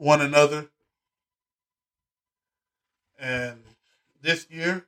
[0.00, 0.66] one another.
[3.18, 3.62] And
[4.22, 4.86] this year,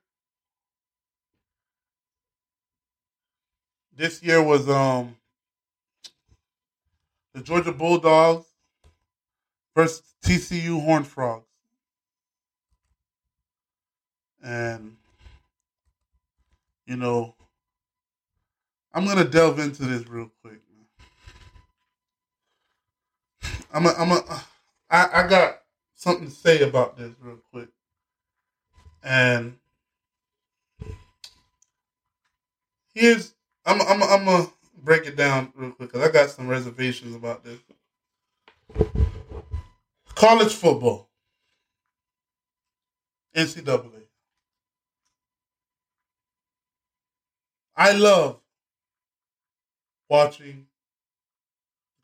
[3.94, 5.16] this year was um
[7.34, 8.46] the Georgia Bulldogs
[9.76, 11.46] versus TCU Horned Frogs.
[14.42, 14.96] And
[16.86, 17.34] you know,
[18.94, 20.60] I'm gonna delve into this real quick.
[23.74, 24.44] I'm a, I'm a,
[24.92, 25.62] I, I got
[25.94, 27.68] something to say about this real quick.
[29.02, 29.56] And
[32.94, 34.48] here's, I'm, I'm, I'm gonna
[34.82, 37.58] break it down real quick because I got some reservations about this.
[40.14, 41.08] College football,
[43.34, 43.90] NCAA.
[47.74, 48.40] I love
[50.10, 50.66] watching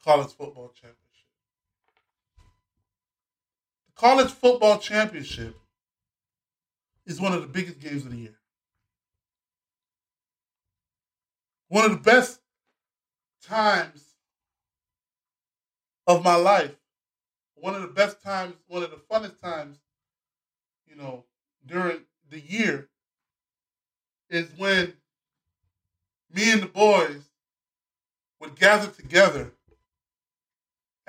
[0.03, 1.08] college football championship.
[3.99, 5.57] College football championship
[7.05, 8.39] is one of the biggest games of the year.
[11.67, 12.41] One of the best
[13.43, 14.05] times
[16.07, 16.77] of my life.
[17.57, 19.79] One of the best times, one of the funnest times,
[20.87, 21.25] you know,
[21.67, 22.89] during the year
[24.31, 24.93] is when
[26.33, 27.25] me and the boys
[28.39, 29.55] would gather together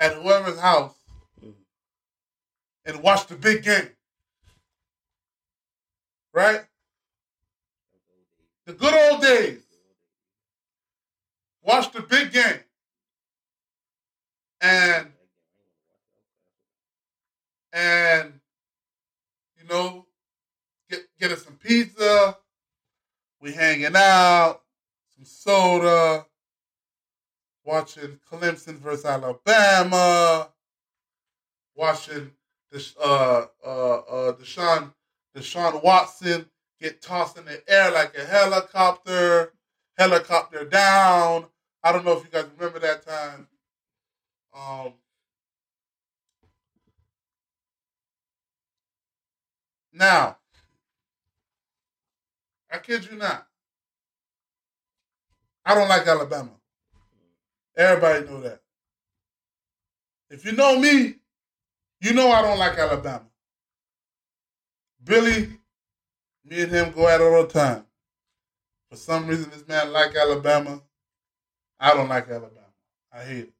[0.00, 0.99] at whoever's house
[2.90, 3.88] and watch the big game.
[6.32, 6.62] Right?
[8.66, 9.62] The good old days.
[11.62, 12.60] Watch the big game.
[14.60, 15.08] And
[17.72, 18.40] and
[19.56, 20.06] you know,
[20.88, 22.36] get get us some pizza.
[23.40, 24.60] We hanging out,
[25.16, 26.26] some soda,
[27.64, 30.50] watching Clemson versus Alabama,
[31.74, 32.32] watching
[33.00, 34.92] uh uh uh Deshaun
[35.36, 36.46] Deshaun Watson
[36.80, 39.52] get tossed in the air like a helicopter,
[39.98, 41.46] helicopter down.
[41.82, 43.48] I don't know if you guys remember that time.
[44.54, 44.92] Um
[49.92, 50.36] now
[52.70, 53.46] I kid you not.
[55.64, 56.50] I don't like Alabama.
[57.76, 58.60] Everybody know that.
[60.30, 61.16] If you know me,
[62.00, 63.26] you know I don't like Alabama.
[65.02, 65.48] Billy,
[66.44, 67.84] me and him go at it all the time.
[68.90, 70.82] For some reason, this man like Alabama.
[71.78, 72.50] I don't like Alabama.
[73.12, 73.52] I hate it.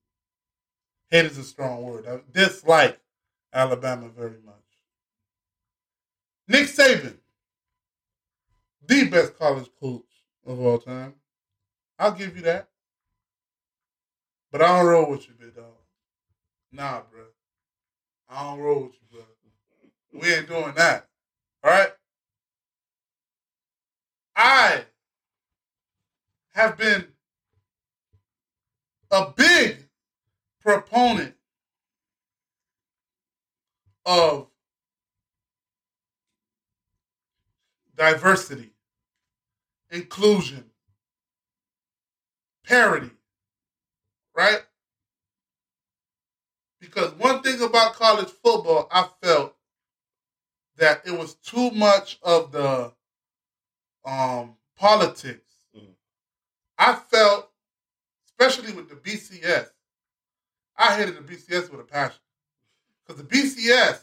[1.11, 2.07] Hate is a strong word.
[2.07, 3.01] I dislike
[3.53, 4.55] Alabama very much.
[6.49, 7.17] Nick Saban,
[8.87, 10.03] the best college coach
[10.47, 11.15] of all time.
[11.99, 12.69] I'll give you that.
[14.51, 15.67] But I don't roll with you, big dog.
[16.73, 17.23] Nah, bro.
[18.31, 20.21] I don't roll with you, bro.
[20.21, 21.09] We ain't doing that.
[21.65, 21.91] All right?
[24.37, 24.85] I
[26.55, 27.07] have been
[29.11, 29.89] a big
[30.63, 31.35] proponent
[34.07, 34.49] of
[37.97, 38.73] diversity,
[39.91, 40.65] inclusion,
[42.65, 43.11] parity,
[44.37, 44.63] right?
[46.91, 49.55] Because one thing about college football, I felt
[50.77, 52.93] that it was too much of the
[54.05, 55.47] um, politics.
[55.77, 55.93] Mm.
[56.79, 57.49] I felt,
[58.27, 59.69] especially with the BCS,
[60.77, 62.21] I hated the BCS with a passion.
[63.07, 64.01] Because the BCS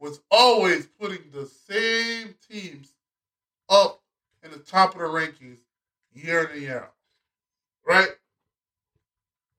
[0.00, 2.94] was always putting the same teams
[3.68, 4.00] up
[4.42, 5.58] in the top of the rankings
[6.14, 6.94] year in and year out.
[7.86, 8.08] Right?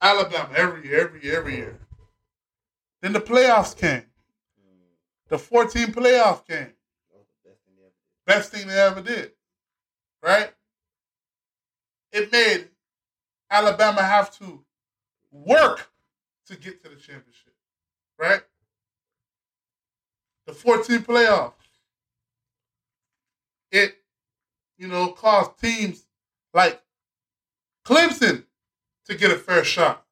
[0.01, 1.79] Alabama every year, every year, every year.
[3.03, 4.03] Then the playoffs came.
[5.27, 6.71] The 14 playoff came.
[8.25, 9.33] Best thing they ever did.
[10.23, 10.53] Right?
[12.13, 12.69] It made
[13.51, 14.63] Alabama have to
[15.33, 15.91] work
[16.47, 17.53] to get to the championship.
[18.17, 18.41] Right?
[20.47, 21.51] The 14 playoffs.
[23.69, 23.95] It,
[24.77, 26.05] you know, caused teams
[26.53, 26.81] like
[27.85, 28.45] Clemson
[29.07, 30.05] to get a fair shot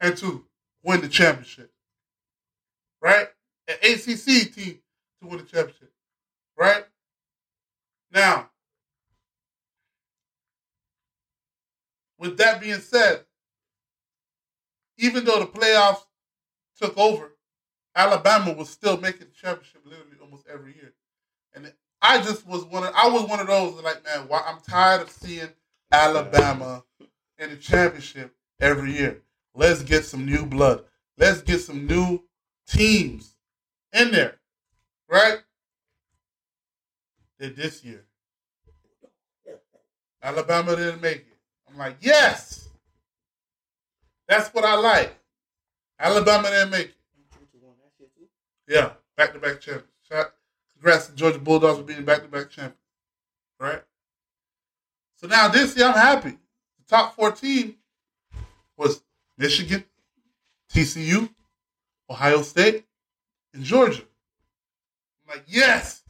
[0.00, 0.45] and to
[0.86, 1.70] win the championship.
[3.02, 3.28] Right?
[3.68, 4.78] An ACC team
[5.20, 5.92] to win the championship.
[6.56, 6.84] Right?
[8.12, 8.48] Now,
[12.18, 13.24] with that being said,
[14.98, 16.04] even though the playoffs
[16.80, 17.32] took over,
[17.94, 20.94] Alabama was still making the championship literally almost every year.
[21.54, 24.60] And I just was one of I was one of those like, man, why I'm
[24.60, 25.48] tired of seeing
[25.90, 26.84] Alabama
[27.38, 29.22] in the championship every year.
[29.56, 30.84] Let's get some new blood.
[31.16, 32.22] Let's get some new
[32.68, 33.34] teams
[33.92, 34.36] in there,
[35.10, 35.38] right?
[37.40, 38.04] Did this year.
[40.22, 41.38] Alabama didn't make it.
[41.68, 42.68] I'm like, yes.
[44.28, 45.16] That's what I like.
[45.98, 46.94] Alabama didn't make it.
[48.68, 49.86] Yeah, back to back champions.
[50.74, 52.74] Congrats to Georgia Bulldogs for being back to back champions.
[53.58, 53.82] Right?
[55.14, 56.30] So now this year I'm happy.
[56.30, 57.76] The top four team
[58.76, 59.00] was
[59.38, 59.84] Michigan,
[60.72, 61.28] TCU,
[62.10, 62.84] Ohio State,
[63.54, 64.02] and Georgia.
[65.22, 66.02] I'm like, yes.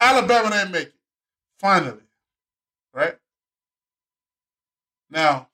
[0.00, 0.94] Alabama didn't make it.
[1.58, 2.02] Finally.
[2.92, 3.16] Right?
[5.10, 5.48] Now,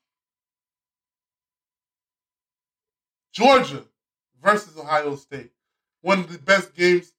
[3.32, 3.84] Georgia
[4.42, 5.50] versus Ohio State.
[6.02, 7.12] One of the best games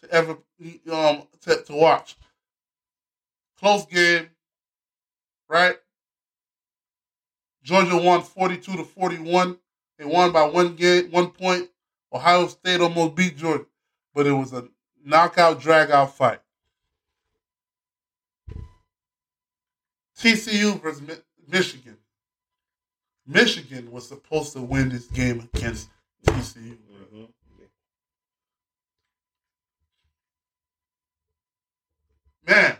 [0.00, 0.38] to ever
[0.90, 2.16] um to, to watch.
[3.58, 4.28] Close game,
[5.48, 5.76] right?
[7.68, 9.58] Georgia won 42 to 41.
[9.98, 11.68] They won by one game, one point.
[12.10, 13.66] Ohio State almost beat Georgia,
[14.14, 14.66] but it was a
[15.04, 16.40] knockout, drag out fight.
[20.18, 21.02] TCU versus
[21.46, 21.98] Michigan.
[23.26, 25.90] Michigan was supposed to win this game against
[26.26, 26.78] TCU.
[32.46, 32.78] Man,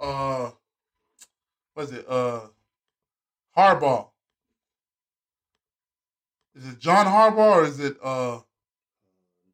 [0.00, 0.50] uh,
[1.76, 2.40] was it uh,
[3.56, 4.08] Harbaugh?
[6.54, 8.40] Is it John Harbaugh or is it uh?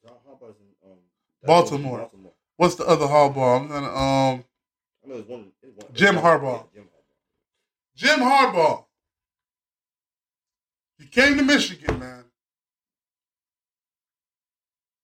[0.05, 0.99] John Harbaugh's in um,
[1.45, 1.99] Baltimore.
[1.99, 2.33] Baltimore.
[2.57, 3.61] What's the other Harbaugh?
[3.61, 4.45] I'm gonna um.
[5.05, 6.67] I know it's one, it's one, Jim Harbaugh.
[6.75, 6.83] Yeah,
[7.97, 8.55] Jim Harbaugh.
[8.55, 8.85] Jim Harbaugh.
[10.99, 12.25] He came to Michigan, man.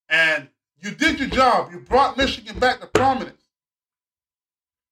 [0.07, 0.47] And
[0.79, 1.71] you did your job.
[1.71, 3.43] You brought Michigan back to prominence.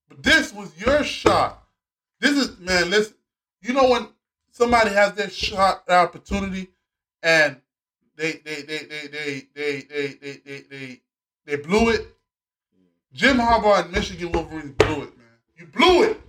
[0.09, 1.63] But this was your shot.
[2.19, 3.17] This is, man, listen.
[3.68, 4.08] You know when
[4.50, 6.69] somebody has their shot opportunity
[7.22, 7.58] and
[8.16, 11.02] they they they they they they they they they, they,
[11.46, 12.16] they blew it.
[13.12, 15.38] Jim Harbaugh and Michigan Wolverines blew it, man.
[15.58, 16.22] You blew it.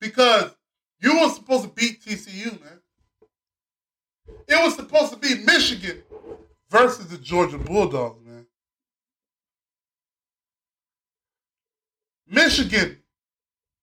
[0.00, 0.56] Because
[1.00, 2.80] you were supposed to beat TCU, man.
[4.48, 6.02] It was supposed to be Michigan
[6.68, 8.46] versus the Georgia Bulldogs, man.
[12.26, 12.98] Michigan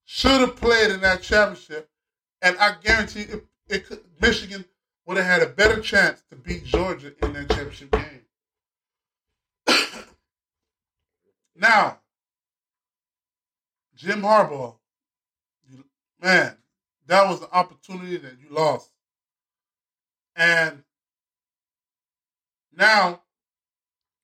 [0.05, 1.89] should have played in that championship,
[2.41, 4.65] and I guarantee it, it could, Michigan
[5.05, 8.21] would have had a better chance to beat Georgia in that championship game.
[11.55, 11.99] now,
[13.95, 14.75] Jim Harbaugh,
[16.21, 16.57] man,
[17.07, 18.89] that was an opportunity that you lost.
[20.35, 20.83] And
[22.75, 23.21] now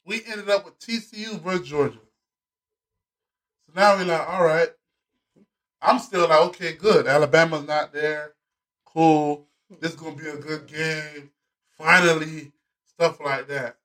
[0.05, 1.99] we ended up with TCU versus Georgia.
[3.67, 4.69] So now we're like, all right.
[5.81, 7.07] I'm still like, okay, good.
[7.07, 8.33] Alabama's not there.
[8.85, 9.47] Cool.
[9.69, 9.75] Hmm.
[9.79, 11.31] This is gonna be a good game.
[11.77, 12.51] Finally,
[12.85, 13.77] stuff like that.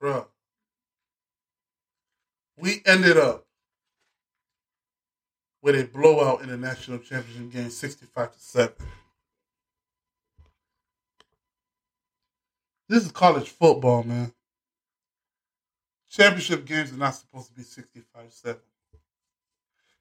[0.00, 0.26] Bro.
[2.56, 3.46] We ended up
[5.62, 8.74] with a blowout in the national championship game, 65 to 7.
[12.88, 14.32] This is college football, man.
[16.10, 18.60] Championship games are not supposed to be 65 7.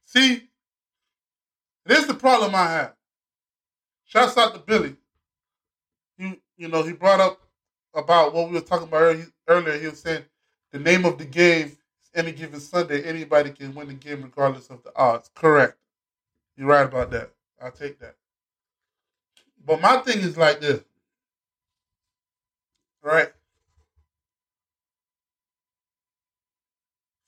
[0.03, 0.49] See,
[1.85, 2.93] this is the problem I have.
[4.05, 4.95] Shouts out to Billy.
[6.17, 7.39] He, you know, he brought up
[7.93, 9.77] about what we were talking about earlier.
[9.77, 10.23] He was saying
[10.71, 11.77] the name of the game is
[12.13, 15.29] any given Sunday, anybody can win the game regardless of the odds.
[15.33, 15.77] Correct.
[16.55, 17.31] You're right about that.
[17.61, 18.15] I'll take that.
[19.65, 20.81] But my thing is like this.
[23.03, 23.31] Right?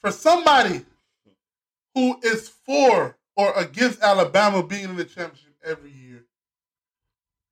[0.02, 0.86] For somebody
[1.96, 6.26] who is for or against Alabama being in the championship every year,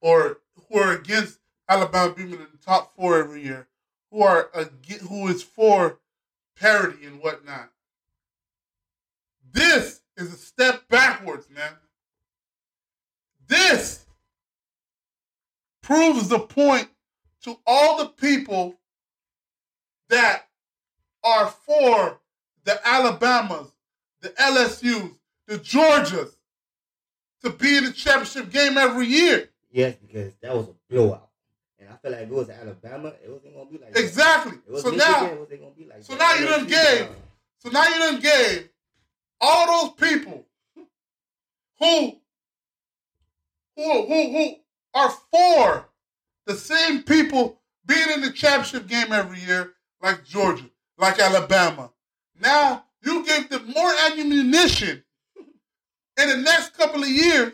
[0.02, 3.68] or who are against Alabama being in the top four every year,
[4.12, 4.50] who are
[5.08, 6.00] who is for
[6.56, 7.72] parity and whatnot.
[9.52, 11.74] This is a step backwards, man.
[13.48, 14.06] This
[15.82, 16.90] proves the point
[17.44, 18.80] to all the people
[20.10, 20.48] that
[21.24, 22.20] are for
[22.64, 23.74] the Alabamas,
[24.22, 25.18] the LSUs,
[25.52, 26.34] the Georgias
[27.44, 29.50] to be in the championship game every year.
[29.70, 31.30] Yes, because that was a blowout.
[31.78, 34.58] And I feel like if it was Alabama, it wasn't gonna be like exactly.
[34.66, 36.20] so Michigan, now, it wasn't gonna be like so that.
[36.20, 37.14] now you done gave, uh,
[37.58, 38.70] so now you done gave
[39.42, 40.46] all those people
[41.80, 42.14] who
[43.76, 44.56] who who who
[44.94, 45.90] are for
[46.46, 51.92] the same people being in the championship game every year, like Georgia, like Alabama.
[52.40, 55.04] Now you gave them more ammunition
[56.22, 57.54] in the next couple of years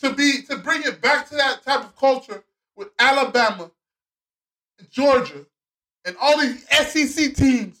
[0.00, 2.44] to be to bring it back to that type of culture
[2.76, 3.70] with Alabama,
[4.90, 5.46] Georgia,
[6.04, 7.78] and all these SEC teams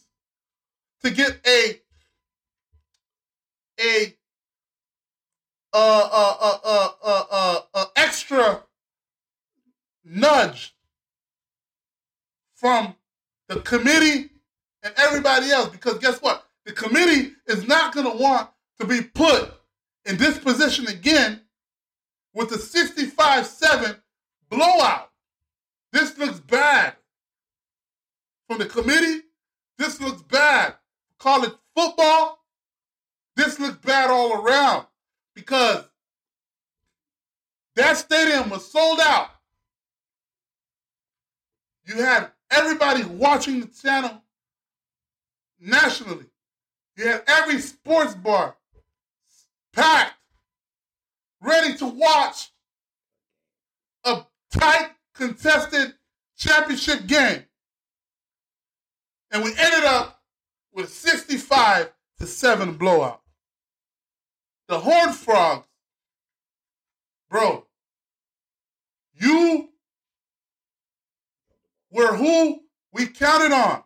[1.02, 1.80] to get a
[3.80, 4.14] a
[5.72, 8.62] uh, uh, uh, uh, uh, uh, uh, extra
[10.04, 10.74] nudge
[12.54, 12.94] from
[13.48, 14.30] the committee
[14.84, 16.46] and everybody else because guess what?
[16.64, 18.48] The committee is not going to want
[18.80, 19.52] to be put
[20.04, 21.40] in this position again
[22.32, 23.96] with a 65 7
[24.50, 25.10] blowout.
[25.92, 26.94] This looks bad.
[28.48, 29.22] From the committee,
[29.78, 30.74] this looks bad.
[31.18, 32.44] College football,
[33.36, 34.86] this looks bad all around
[35.34, 35.84] because
[37.76, 39.30] that stadium was sold out.
[41.86, 44.22] You had everybody watching the channel
[45.60, 46.26] nationally.
[46.96, 48.56] You had every sports bar
[49.74, 50.14] packed,
[51.40, 52.50] ready to watch
[54.04, 55.94] a tight, contested
[56.36, 57.44] championship game.
[59.30, 60.22] And we ended up
[60.72, 63.20] with a 65 to 7 blowout.
[64.68, 65.66] The Horned Frogs,
[67.28, 67.66] bro,
[69.14, 69.68] you
[71.90, 72.60] were who
[72.92, 73.82] we counted on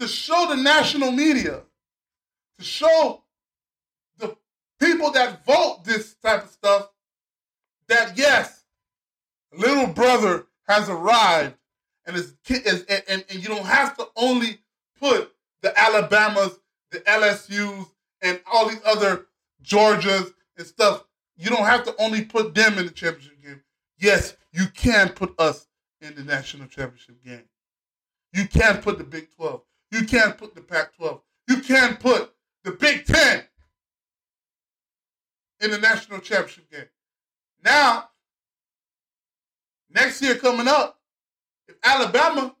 [0.00, 1.62] to show the national media,
[2.58, 3.22] to show
[4.80, 6.90] people that vote this type of stuff
[7.88, 8.64] that yes,
[9.56, 11.54] little brother has arrived
[12.04, 14.58] and is, is and, and, and you don't have to only
[14.98, 16.58] put the Alabamas,
[16.90, 17.86] the LSUs,
[18.22, 19.26] and all these other
[19.62, 21.04] Georgias and stuff.
[21.36, 23.62] You don't have to only put them in the championship game.
[23.98, 25.68] Yes, you can put us
[26.00, 27.44] in the national championship game.
[28.32, 29.60] You can put the Big 12.
[29.92, 31.20] You can put the Pac 12.
[31.48, 32.32] You can put
[32.64, 33.42] the Big 10
[35.60, 36.88] in the national championship game.
[37.64, 38.10] Now,
[39.90, 41.00] next year coming up,
[41.68, 42.54] if Alabama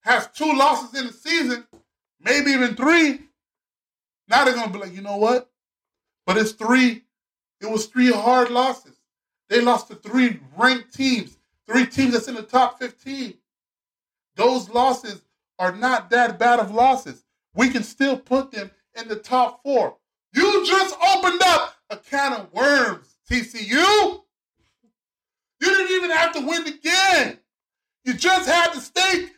[0.00, 1.66] has two losses in the season,
[2.20, 3.20] maybe even three,
[4.28, 5.50] now they're gonna be like, you know what?
[6.26, 7.04] But it's three.
[7.60, 8.96] It was three hard losses.
[9.48, 11.36] They lost to three ranked teams,
[11.66, 13.34] three teams that's in the top 15.
[14.36, 15.22] Those losses
[15.58, 17.24] are not that bad of losses.
[17.54, 19.96] We can still put them in the top four.
[20.32, 24.22] You just opened up a can of worms, TCU.
[25.60, 27.38] You didn't even have to win the game.
[28.04, 29.28] You just had to stay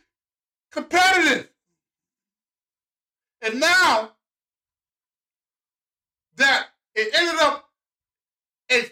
[0.71, 1.49] competitive.
[3.41, 4.11] And now
[6.37, 7.69] that it ended up
[8.71, 8.83] a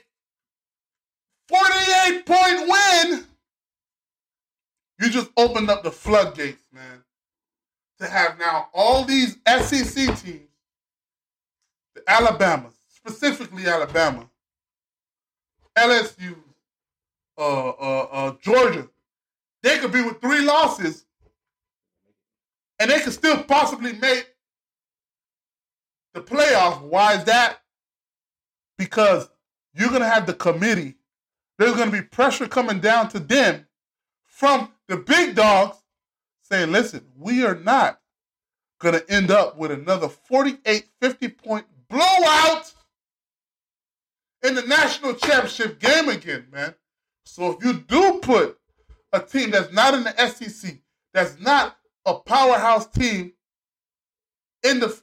[1.48, 3.26] 48 point win,
[5.00, 7.04] you just opened up the floodgates, man,
[8.00, 10.51] to have now all these SEC teams,
[12.08, 14.30] Alabama, specifically Alabama,
[15.78, 16.36] LSU,
[17.38, 18.88] uh, uh, uh, Georgia,
[19.64, 21.06] they could be with three losses
[22.80, 24.28] and they could still possibly make
[26.14, 26.82] the playoffs.
[26.82, 27.60] Why is that?
[28.78, 29.30] Because
[29.74, 30.96] you're to have the committee.
[31.58, 33.68] There's to be pressure coming down to them
[34.24, 35.78] from the big dogs
[36.42, 38.00] saying, listen, we are not
[38.80, 42.74] going to end up with another 48 50 point blowout
[44.44, 46.74] in the national championship game again, man.
[47.26, 48.58] So if you do put
[49.14, 50.78] a team that's not in the SEC,
[51.14, 53.34] that's not a powerhouse team
[54.64, 55.00] in the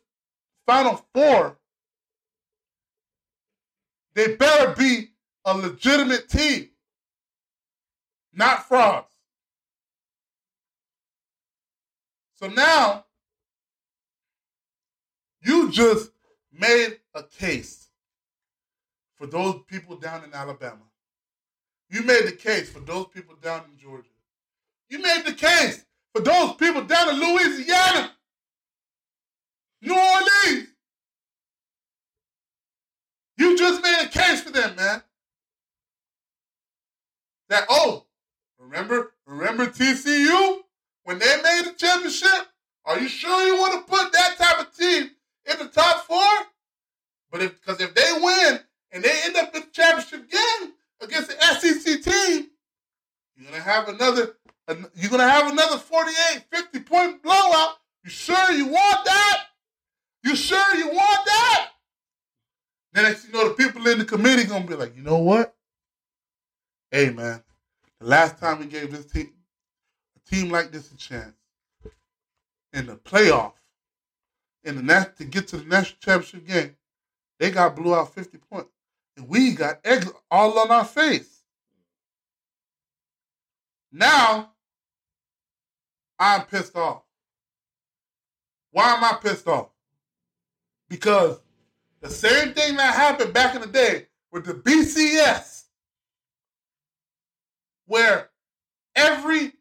[0.66, 1.58] Final Four,
[4.14, 5.10] they better be
[5.44, 6.70] a legitimate team,
[8.32, 9.14] not frauds.
[12.34, 13.04] So now,
[15.42, 16.10] you just
[16.58, 17.88] made a case
[19.16, 20.82] for those people down in Alabama.
[21.90, 24.08] You made the case for those people down in Georgia.
[24.88, 25.84] You made the case
[26.14, 28.12] for those people down in Louisiana.
[29.80, 30.68] New Orleans.
[33.36, 35.02] You just made a case for them, man.
[37.48, 38.04] That oh,
[38.58, 40.58] remember, remember TCU
[41.04, 42.48] when they made the championship?
[42.84, 45.10] Are you sure you want to put that type of team
[45.48, 46.46] in the top four?
[47.30, 48.60] But if because if they win
[48.92, 52.48] and they end up in the championship game against the SEC team,
[53.36, 54.36] you're gonna have another
[54.94, 57.76] you're gonna have another 48, 50 point blowout.
[58.04, 59.44] You sure you want that?
[60.24, 61.68] You sure you want that?
[62.92, 65.54] Then you know the people in the committee gonna be like, you know what?
[66.90, 67.42] Hey man,
[68.00, 69.32] the last time we gave this team
[70.16, 71.34] a team like this a chance
[72.72, 73.52] in the playoff,
[74.68, 76.76] in the nat- to get to the national championship game,
[77.40, 78.70] they got blew out 50 points.
[79.16, 81.42] and we got eggs all on our face.
[83.92, 84.52] Now,
[86.18, 87.02] I'm pissed off.
[88.72, 89.70] Why am I pissed off?
[90.88, 91.40] Because
[92.00, 95.64] the same thing that happened back in the day with the BCS,
[97.86, 98.30] where
[98.96, 99.52] every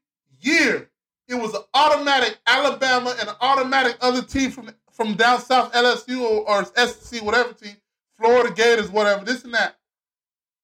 [0.41, 0.89] year
[1.27, 6.21] it was an automatic Alabama and an automatic other team from from down south, LSU
[6.21, 7.77] or, or SEC, whatever team,
[8.19, 9.75] Florida Gators, whatever, this and that.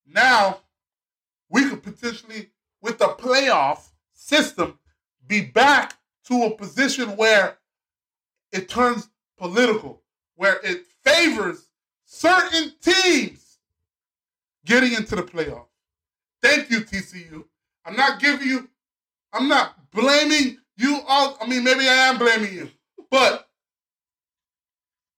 [0.08, 0.62] Now
[1.50, 2.50] we could potentially,
[2.82, 4.80] with the playoff system,
[5.28, 5.94] be back
[6.26, 7.60] to a position where
[8.52, 10.02] it turns political,
[10.36, 11.70] where it favors
[12.06, 13.60] certain teams
[14.66, 15.68] getting into the playoff.
[16.42, 17.46] Thank you, TCU.
[17.86, 18.68] I'm not giving you,
[19.32, 21.38] I'm not blaming you all.
[21.40, 22.72] I mean, maybe I am blaming you,
[23.12, 23.48] but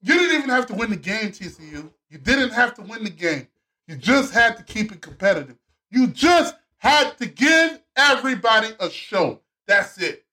[0.06, 1.90] you didn't even have to win the game, TCU.
[2.12, 3.48] You didn't have to win the game.
[3.88, 5.58] You just had to keep it competitive.
[5.90, 9.42] You just had to give everybody a show.
[9.68, 10.24] That's it.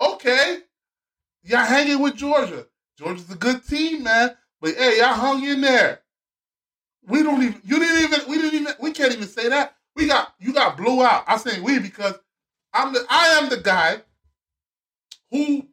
[0.00, 0.58] Okay.
[1.44, 2.66] Y'all hanging with Georgia.
[2.98, 4.36] Georgia's a good team, man.
[4.60, 6.00] But hey, y'all hung in there.
[7.06, 9.76] We don't even you didn't even we didn't even we can't even say that.
[9.94, 11.22] We got you got blew out.
[11.28, 12.18] I say we because
[12.74, 14.02] I'm the I am the guy
[15.30, 15.64] who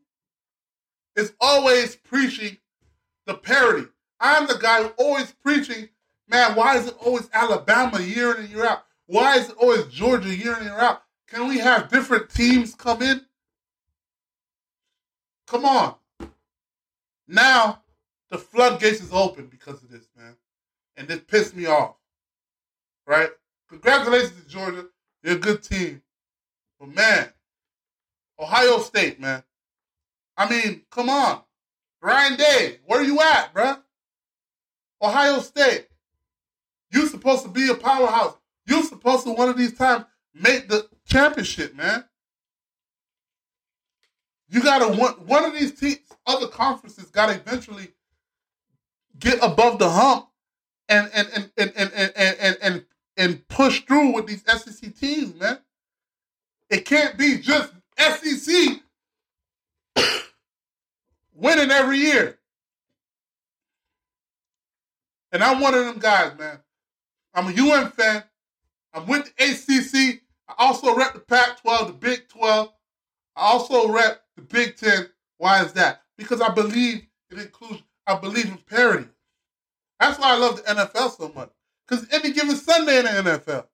[1.15, 2.57] is always preaching
[3.25, 3.87] the parity.
[4.19, 5.89] I'm the guy who always preaching,
[6.29, 8.85] man, why is it always Alabama year in and year out?
[9.07, 11.03] Why is it always Georgia year in and year out?
[11.27, 13.21] Can we have different teams come in?
[15.47, 15.95] Come on.
[17.27, 17.81] Now
[18.29, 20.35] the floodgates is open because of this, man.
[20.97, 21.95] And this pissed me off.
[23.05, 23.29] Right?
[23.69, 24.85] Congratulations to Georgia.
[25.23, 26.01] You're a good team.
[26.79, 27.29] But man,
[28.39, 29.43] Ohio State, man.
[30.37, 31.41] I mean, come on.
[32.05, 33.81] Ryan Day, where you at, bruh?
[35.01, 35.87] Ohio State.
[36.91, 38.37] You supposed to be a powerhouse.
[38.67, 42.05] You supposed to one of these times make the championship, man.
[44.49, 47.87] You gotta one one of these teams, other conferences gotta eventually
[49.17, 50.27] get above the hump
[50.87, 52.85] and and and and and and and, and,
[53.17, 55.57] and push through with these SEC teams, man.
[56.69, 58.79] It can't be just SEC
[61.35, 62.39] winning every year.
[65.31, 66.59] And I'm one of them guys, man.
[67.33, 68.23] I'm a UM fan.
[68.93, 70.21] I'm with the ACC.
[70.47, 72.71] I also rep the Pac 12, the Big 12.
[73.35, 75.09] I also rep the Big 10.
[75.37, 76.03] Why is that?
[76.17, 77.83] Because I believe in inclusion.
[78.07, 79.09] I believe in parity.
[79.99, 81.49] That's why I love the NFL so much.
[81.87, 83.65] Because any given Sunday in the NFL,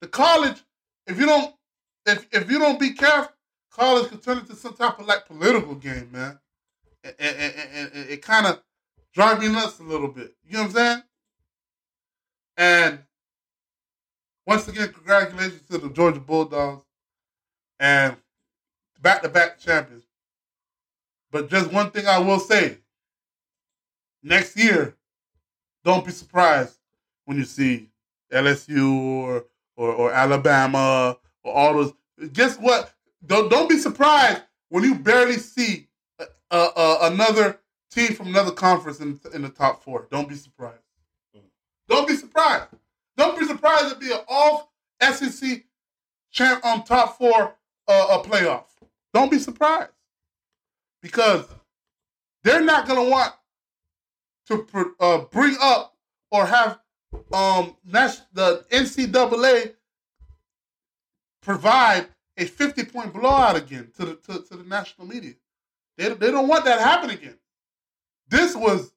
[0.00, 0.56] the college,
[1.06, 1.54] if you don't,
[2.06, 3.32] if if you don't be careful,
[3.76, 6.38] college could turn into some type of like political game, man.
[7.04, 8.62] And, and, and, and it kind of
[9.12, 10.34] drives me nuts a little bit.
[10.44, 11.02] You know what I'm saying?
[12.56, 12.98] And
[14.46, 16.86] once again, congratulations to the Georgia Bulldogs
[17.78, 18.16] and
[19.00, 20.04] back to back champions.
[21.30, 22.78] But just one thing I will say
[24.22, 24.96] next year,
[25.84, 26.78] don't be surprised
[27.26, 27.90] when you see
[28.32, 29.44] LSU or,
[29.76, 31.92] or, or Alabama or all those.
[32.32, 32.95] Guess what?
[33.24, 35.88] Don't, don't be surprised when you barely see
[36.20, 40.06] uh, uh, another team from another conference in, in the top four.
[40.10, 40.82] Don't be surprised.
[41.88, 42.68] Don't be surprised.
[43.16, 45.64] Don't be surprised to be an all SEC
[46.30, 47.54] champ on um, top four
[47.88, 48.64] uh, a playoff.
[49.14, 49.90] Don't be surprised
[51.00, 51.46] because
[52.42, 53.32] they're not going to want
[54.48, 55.96] to uh, bring up
[56.30, 56.78] or have
[57.32, 59.74] um the NCAA
[61.40, 65.34] provide a 50 point blowout again to the to, to the national media.
[65.96, 67.38] They, they don't want that to happen again.
[68.28, 68.92] This was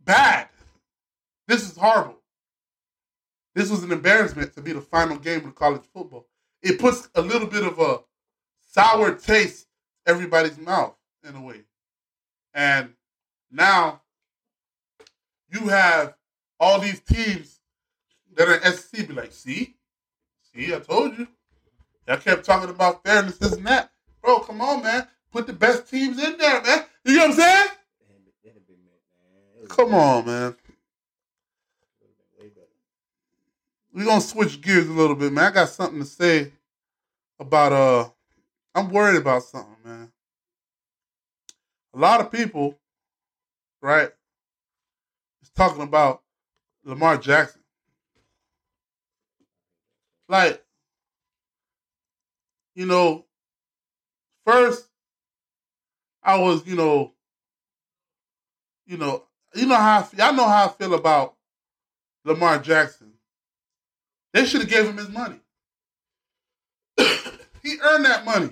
[0.00, 0.48] bad.
[1.46, 2.18] This is horrible.
[3.54, 6.26] This was an embarrassment to be the final game of college football.
[6.62, 8.00] It puts a little bit of a
[8.72, 9.66] sour taste
[10.06, 10.96] everybody's mouth
[11.26, 11.60] in a way.
[12.52, 12.94] And
[13.50, 14.02] now
[15.48, 16.14] you have
[16.58, 17.60] all these teams
[18.34, 19.76] that are SEC be like, see,
[20.54, 21.28] see, I told you.
[22.06, 23.90] I kept talking about fairness, this and that.
[24.22, 25.06] Bro, come on, man.
[25.32, 26.84] Put the best teams in there, man.
[27.04, 27.66] You know what I'm saying?
[29.68, 30.56] Come on, man.
[33.92, 35.44] We're gonna switch gears a little bit, man.
[35.44, 36.52] I got something to say
[37.38, 38.08] about uh
[38.74, 40.12] I'm worried about something, man.
[41.94, 42.76] A lot of people,
[43.80, 44.10] right,
[45.42, 46.22] is talking about
[46.84, 47.63] Lamar Jackson.
[50.28, 50.64] Like,
[52.74, 53.24] you know,
[54.46, 54.88] first
[56.22, 57.12] I was, you know,
[58.86, 61.34] you know, you know how I y'all know how I feel about
[62.24, 63.12] Lamar Jackson.
[64.32, 65.38] They should have gave him his money.
[67.62, 68.50] he earned that money.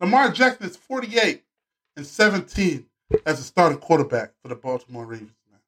[0.00, 1.44] Lamar Jackson is 48
[1.96, 2.86] and 17
[3.24, 5.30] as a starting quarterback for the Baltimore Ravens.
[5.50, 5.60] Man.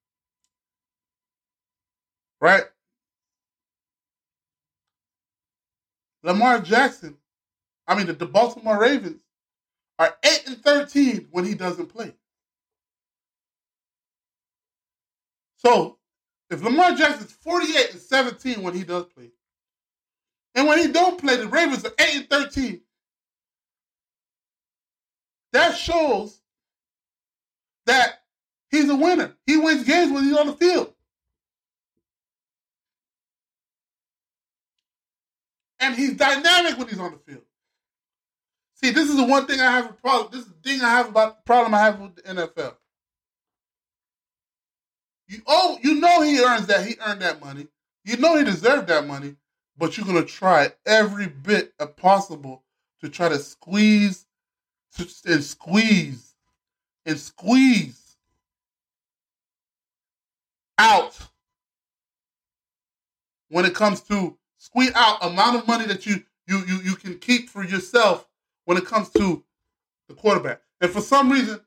[2.40, 2.64] Right?
[6.24, 7.16] Lamar Jackson,
[7.87, 9.22] I mean the, the Baltimore Ravens
[9.98, 12.14] are 8 and 13 when he doesn't play.
[15.58, 15.98] So
[16.50, 19.30] if Lamar Jackson's 48 and 17 when he does play,
[20.54, 22.80] and when he don't play, the Ravens are 8 and 13.
[25.52, 26.40] That shows
[27.87, 28.22] that
[28.70, 29.37] he's a winner.
[29.46, 30.93] He wins games when he's on the field.
[35.85, 37.44] And he's dynamic when he's on the field.
[38.83, 40.29] See, this is the one thing I have a problem.
[40.33, 42.75] This is the thing I have about the problem I have with the NFL.
[45.29, 46.87] You oh, you know he earns that.
[46.87, 47.66] He earned that money.
[48.05, 49.37] You know he deserved that money,
[49.77, 52.64] but you're gonna try every bit possible
[53.03, 54.27] to try to squeeze
[55.27, 56.35] and squeeze
[57.05, 58.16] and squeeze
[60.79, 61.18] out
[63.51, 67.18] when it comes to squeeze out amount of money that you you you you can
[67.18, 68.27] keep for yourself
[68.64, 69.44] when it comes to
[70.09, 70.62] the quarterback.
[70.81, 71.61] And for some reason,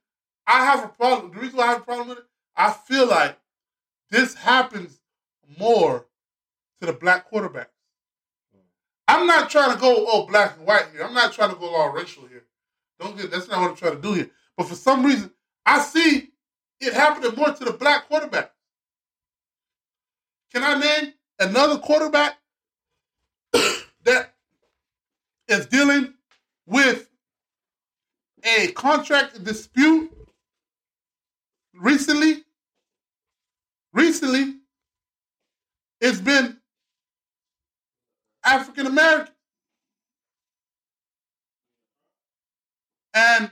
[0.47, 1.31] I have a problem.
[1.31, 2.23] The reason why I have a problem with it,
[2.55, 3.37] I feel like
[4.09, 4.99] this happens
[5.59, 6.07] more
[6.81, 7.67] to the black quarterbacks.
[9.07, 11.03] I'm not trying to go all black and white here.
[11.03, 12.45] I'm not trying to go all racial here.
[12.99, 14.31] Don't get that's not what I'm trying to do here.
[14.57, 15.31] But for some reason,
[15.67, 16.31] I see
[16.81, 18.51] it happening more to the black quarterback.
[20.51, 22.37] Can I name another quarterback
[24.07, 24.33] that
[25.47, 26.13] is dealing
[26.65, 27.09] with
[28.43, 30.11] a contract dispute
[31.73, 32.43] recently
[33.97, 34.55] recently,
[35.99, 36.57] it's been
[38.45, 39.33] African American.
[43.13, 43.51] And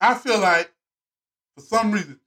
[0.00, 0.72] I feel like,
[1.56, 2.18] for some reason,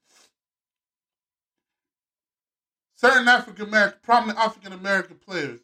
[2.96, 5.60] certain African American, prominent African American players,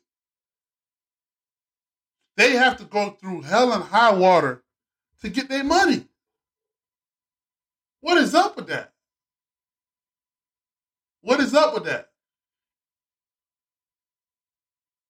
[2.37, 4.63] they have to go through hell and high water
[5.21, 6.05] to get their money.
[8.01, 8.93] What is up with that?
[11.21, 12.09] What is up with that?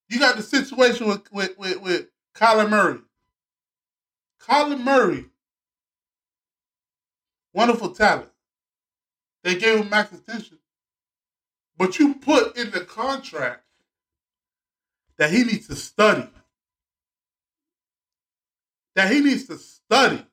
[0.08, 3.00] You got the situation with with with, with Kyler Murray.
[4.42, 5.26] Kyler Murray,
[7.54, 8.30] wonderful talent.
[9.44, 10.60] They gave him max attention.
[11.78, 13.64] But you put in the contract
[15.18, 16.30] that he needs to study.
[18.96, 20.26] That he needs to study.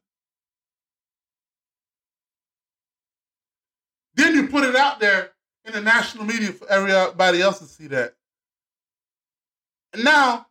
[4.14, 5.32] Then you put it out there
[5.64, 8.14] in the national media for everybody else to see that.
[9.92, 10.46] And now,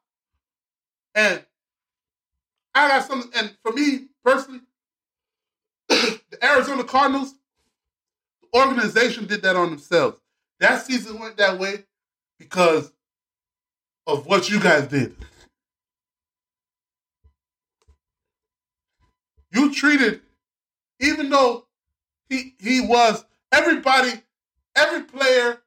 [1.15, 1.43] and
[2.74, 4.62] I got something, and for me personally,
[5.89, 7.34] the Arizona Cardinals,
[8.41, 10.21] the organization did that on themselves.
[10.60, 11.86] That season went that way
[12.39, 12.91] because
[14.08, 15.15] of what you guys did.
[19.51, 20.21] You treated,
[20.99, 21.67] even though
[22.29, 24.21] he he was everybody
[24.75, 25.61] every player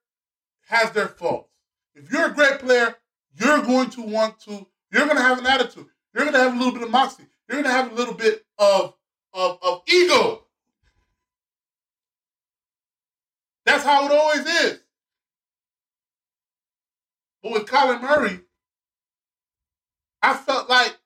[0.67, 1.51] has their faults.
[1.95, 2.97] If you're a great player,
[3.39, 5.87] you're going to want to, you're going to have an attitude.
[6.13, 7.25] You're going to have a little bit of moxie.
[7.49, 8.95] You're going to have a little bit of,
[9.33, 10.45] of, of ego.
[13.67, 14.81] That's how it always is.
[17.43, 18.41] But with Colin Murray,
[20.23, 20.97] I felt like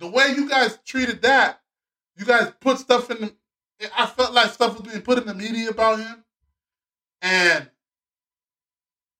[0.00, 1.60] the way you guys treated that,
[2.16, 3.34] you guys put stuff in the,
[3.96, 6.24] I felt like stuff was being put in the media about him.
[7.22, 7.68] And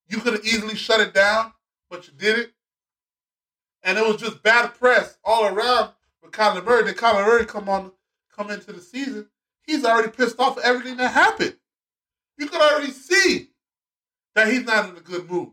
[0.08, 1.52] you could have easily shut it down,
[1.90, 2.52] but you did it,
[3.82, 5.90] And it was just bad press all around
[6.22, 6.84] with Kyler Murray.
[6.84, 7.92] Then Kyler Murray come on,
[8.34, 9.28] come into the season.
[9.62, 11.56] He's already pissed off at everything that happened.
[12.38, 13.50] You could already see
[14.34, 15.50] that he's not in a good mood.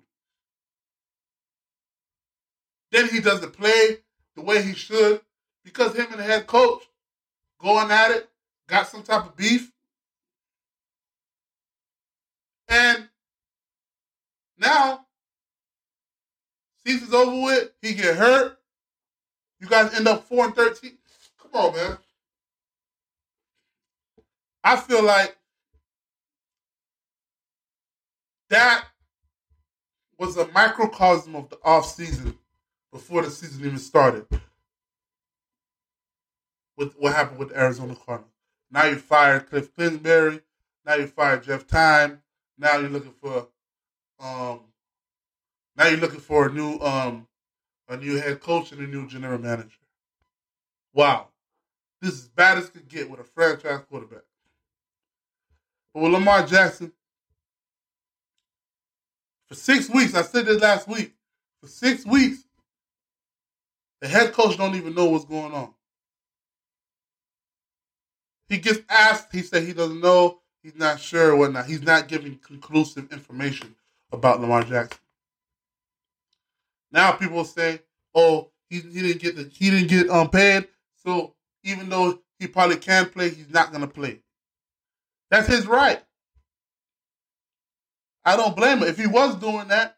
[2.91, 3.99] Then he doesn't play
[4.37, 5.19] the way he should
[5.65, 6.83] because him and the head coach
[7.59, 8.29] going at it,
[8.67, 9.71] got some type of beef.
[12.69, 13.09] And
[14.57, 15.07] now,
[16.85, 17.71] season's over with.
[17.81, 18.59] He get hurt.
[19.59, 20.97] You guys end up four and thirteen.
[21.41, 21.97] Come on, man.
[24.63, 25.35] I feel like
[28.49, 28.85] that
[30.19, 32.37] was a microcosm of the off season
[32.91, 34.25] before the season even started.
[36.77, 38.33] With what happened with the Arizona Cardinals.
[38.69, 40.41] Now you fired Cliff Kingsbury.
[40.85, 42.21] Now you fired Steve Keim.
[42.57, 43.47] Now you're looking for
[44.19, 44.61] um
[45.75, 47.27] now you're looking for a new um
[47.89, 49.77] a new head coach and a new general manager.
[50.93, 51.27] Wow.
[52.01, 54.23] This is bad as could get with a franchise quarterback.
[55.93, 56.91] But with Lamar Jackson,
[59.47, 61.13] for six weeks, I said this last week,
[61.61, 62.46] for six weeks,
[64.01, 65.73] the head coach don't even know what's going on.
[68.49, 71.65] He gets asked, he said he doesn't know, he's not sure, whatnot.
[71.65, 73.75] He's not giving conclusive information
[74.11, 74.99] about Lamar Jackson.
[76.91, 77.81] Now people say,
[78.15, 82.47] "Oh, he, he didn't get the he didn't get um paid, so even though he
[82.47, 84.21] probably can play, he's not gonna play."
[85.29, 86.01] That's his right.
[88.23, 88.87] I don't blame him.
[88.87, 89.97] If he was doing that,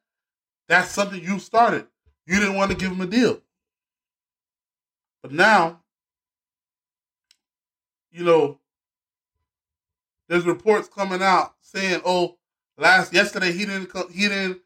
[0.68, 1.88] that's something you started.
[2.26, 3.42] You didn't want to give him a deal.
[5.22, 5.82] But now,
[8.12, 8.60] you know,
[10.28, 12.38] there's reports coming out saying, "Oh,
[12.78, 14.62] last yesterday he didn't come, he didn't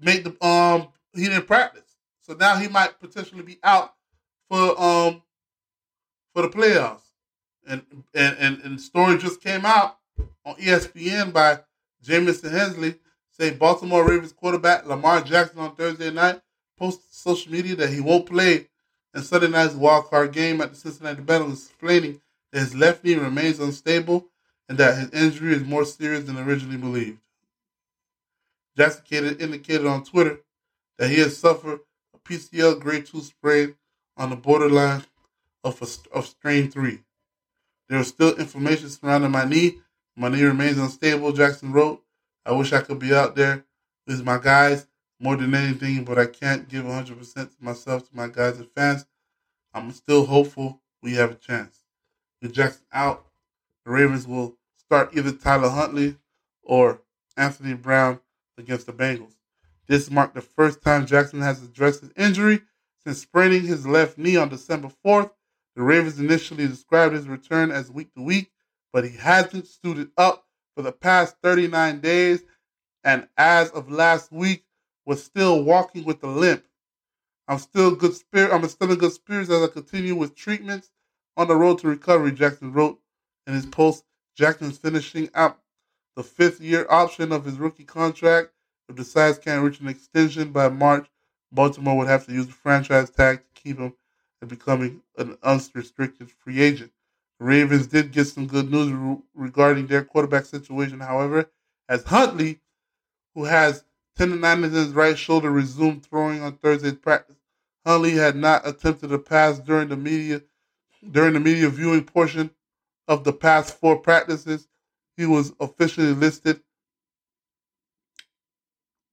[0.00, 3.94] make the um he didn't practice, so now he might potentially be out
[4.48, 5.22] for um
[6.32, 7.02] for the playoffs."
[7.66, 7.82] And
[8.14, 9.98] and and, and story just came out
[10.44, 11.60] on ESPN by
[12.02, 12.96] Jamison Hensley
[13.30, 16.40] saying Baltimore Ravens quarterback Lamar Jackson on Thursday night
[16.76, 18.68] posted social media that he won't play
[19.14, 22.20] in Sunday night's wild card game at the Cincinnati Bengals, explaining
[22.52, 24.26] that his left knee remains unstable
[24.68, 27.20] and that his injury is more serious than originally believed.
[28.76, 30.40] Jackson indicated on Twitter
[30.98, 31.80] that he has suffered
[32.14, 33.76] a PCL grade 2 sprain
[34.16, 35.04] on the borderline
[35.62, 36.98] of, a, of strain 3.
[37.88, 39.78] There is still inflammation surrounding my knee.
[40.16, 42.02] My knee remains unstable, Jackson wrote.
[42.46, 43.64] I wish I could be out there
[44.06, 44.86] with my guys
[45.20, 49.06] more than anything, but I can't give 100% to myself, to my guys and fans.
[49.72, 51.84] I'm still hopeful we have a chance.
[52.40, 53.26] With Jackson out,
[53.84, 56.16] the Ravens will start either Tyler Huntley
[56.62, 57.02] or
[57.36, 58.20] Anthony Brown
[58.58, 59.34] against the Bengals.
[59.86, 62.62] This marked the first time Jackson has addressed his injury
[63.04, 65.30] since spraining his left knee on December 4th.
[65.76, 68.50] The Ravens initially described his return as week to week,
[68.92, 72.44] but he hasn't suited up for the past 39 days
[73.02, 74.64] and as of last week
[75.06, 76.64] was still walking with a limp.
[77.48, 78.52] I'm still good spirit.
[78.52, 80.90] I'm still in good spirits as I continue with treatments
[81.36, 82.32] on the road to recovery.
[82.32, 83.00] Jackson wrote
[83.46, 84.04] in his post.
[84.36, 85.58] Jackson's finishing out
[86.16, 88.50] the fifth year option of his rookie contract.
[88.88, 91.06] If the sides can't reach an extension by March,
[91.52, 93.94] Baltimore would have to use the franchise tag to keep him
[94.40, 96.92] and becoming an unrestricted free agent.
[97.38, 101.50] The Ravens did get some good news re- regarding their quarterback situation, however,
[101.88, 102.60] as Huntley,
[103.34, 103.84] who has
[104.18, 107.36] tendonitis in right shoulder, resumed throwing on Thursday's practice.
[107.86, 110.42] Huntley had not attempted a pass during the media
[111.10, 112.50] during the media viewing portion
[113.08, 114.68] of the past four practices.
[115.16, 116.62] He was officially listed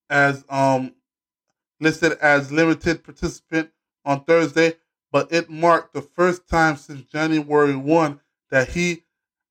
[0.09, 0.93] as um
[1.79, 3.71] listed as limited participant
[4.05, 4.75] on Thursday,
[5.11, 8.19] but it marked the first time since January 1
[8.51, 9.03] that he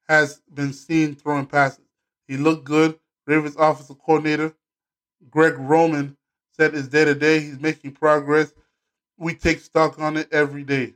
[0.09, 1.85] has been seen throwing passes.
[2.27, 2.99] He looked good.
[3.27, 4.55] Ravens offensive coordinator
[5.29, 6.17] Greg Roman
[6.53, 7.41] said it's day to day.
[7.41, 8.53] He's making progress.
[9.19, 10.95] We take stock on it every day.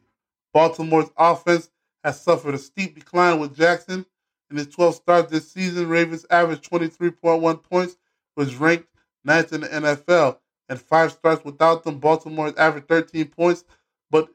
[0.53, 1.71] Baltimore's offense
[2.03, 4.07] has suffered a steep decline with Jackson.
[4.51, 7.97] In his 12 starts this season, Ravens averaged 23.1 points,
[8.37, 8.89] was ranked
[9.25, 10.39] ninth in the NFL.
[10.69, 13.65] And five starts without them, Baltimore's averaged 13 points,
[14.11, 14.29] but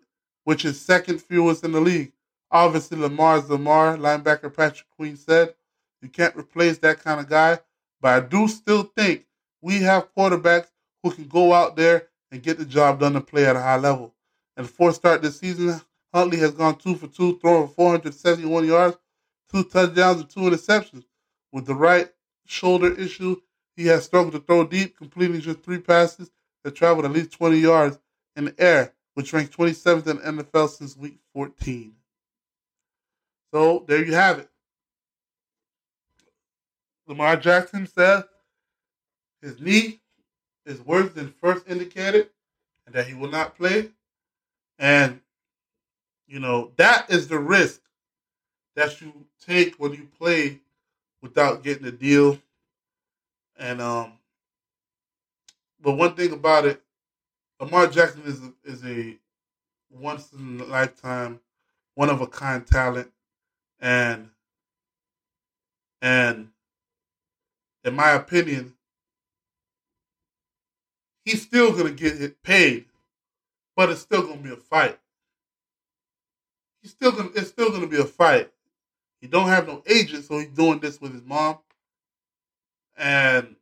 [0.43, 2.11] which is second fewest in the league.
[2.51, 5.53] Obviously, Lamar's Lamar, linebacker Patrick Queen said.
[6.01, 7.59] You can't replace that kind of guy,
[8.01, 9.25] but I do still think
[9.61, 10.67] we have quarterbacks
[11.03, 13.77] who can go out there and get the job done and play at a high
[13.77, 14.13] level.
[14.57, 15.79] And the fourth start this season,
[16.13, 18.97] Huntley has gone two for two, throwing 471 yards,
[19.51, 21.05] two touchdowns, and two interceptions.
[21.51, 22.09] With the right
[22.45, 23.37] shoulder issue,
[23.75, 26.29] he has struggled to throw deep, completing just three passes
[26.63, 27.99] that traveled at least 20 yards
[28.35, 31.93] in the air, which ranks 27th in the NFL since week 14.
[33.51, 34.49] So there you have it.
[37.07, 38.23] Lamar Jackson said
[39.41, 39.99] his knee
[40.65, 42.29] is worse than first indicated
[42.85, 43.89] and that he will not play.
[44.77, 45.19] And,
[46.27, 47.81] you know, that is the risk
[48.75, 49.13] that you
[49.45, 50.59] take when you play
[51.21, 52.39] without getting a deal.
[53.57, 54.13] And, um,
[55.81, 56.81] but one thing about it,
[57.59, 59.17] Lamar Jackson is a, is a
[59.89, 61.39] once in a lifetime,
[61.95, 63.11] one of a kind talent,
[63.79, 64.29] and
[66.01, 66.49] and
[67.83, 68.73] in my opinion,
[71.29, 72.85] he's still gonna get it paid,
[73.75, 74.99] but it's still gonna be a fight.
[76.81, 78.51] He's still gonna it's still gonna be a fight.
[79.21, 81.59] He don't have no agent, so he's doing this with his mom.
[82.97, 83.55] And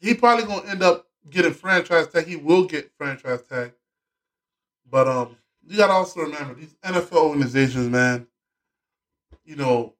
[0.00, 2.26] he probably gonna end up getting franchise tag.
[2.26, 3.72] He will get franchise tag.
[4.90, 8.26] But um, you gotta also remember these NFL organizations, man.
[9.44, 9.94] You know,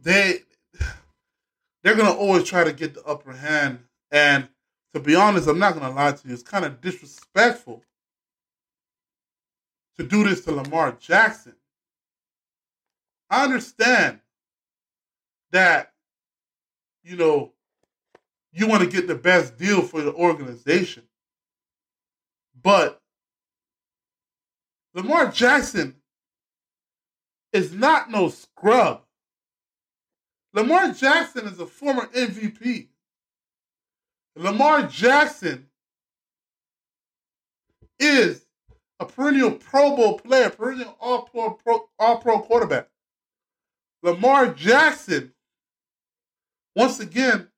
[0.00, 0.40] they
[1.82, 3.80] they're gonna always try to get the upper hand.
[4.10, 4.48] And
[4.94, 7.82] to be honest, I'm not gonna lie to you, it's kind of disrespectful
[9.96, 11.56] to do this to Lamar Jackson.
[13.28, 14.20] I understand
[15.50, 15.92] that,
[17.02, 17.52] you know,
[18.52, 21.02] you want to get the best deal for the organization.
[22.62, 23.02] But
[24.94, 25.96] Lamar Jackson
[27.52, 29.02] is not no scrub.
[30.52, 32.86] Lamar Jackson is a former MVP.
[34.36, 35.66] Lamar Jackson
[37.98, 38.44] is
[38.98, 42.88] a perennial Pro Bowl player, perennial All Pro, All Pro quarterback.
[44.02, 45.32] Lamar Jackson,
[46.74, 47.48] once again,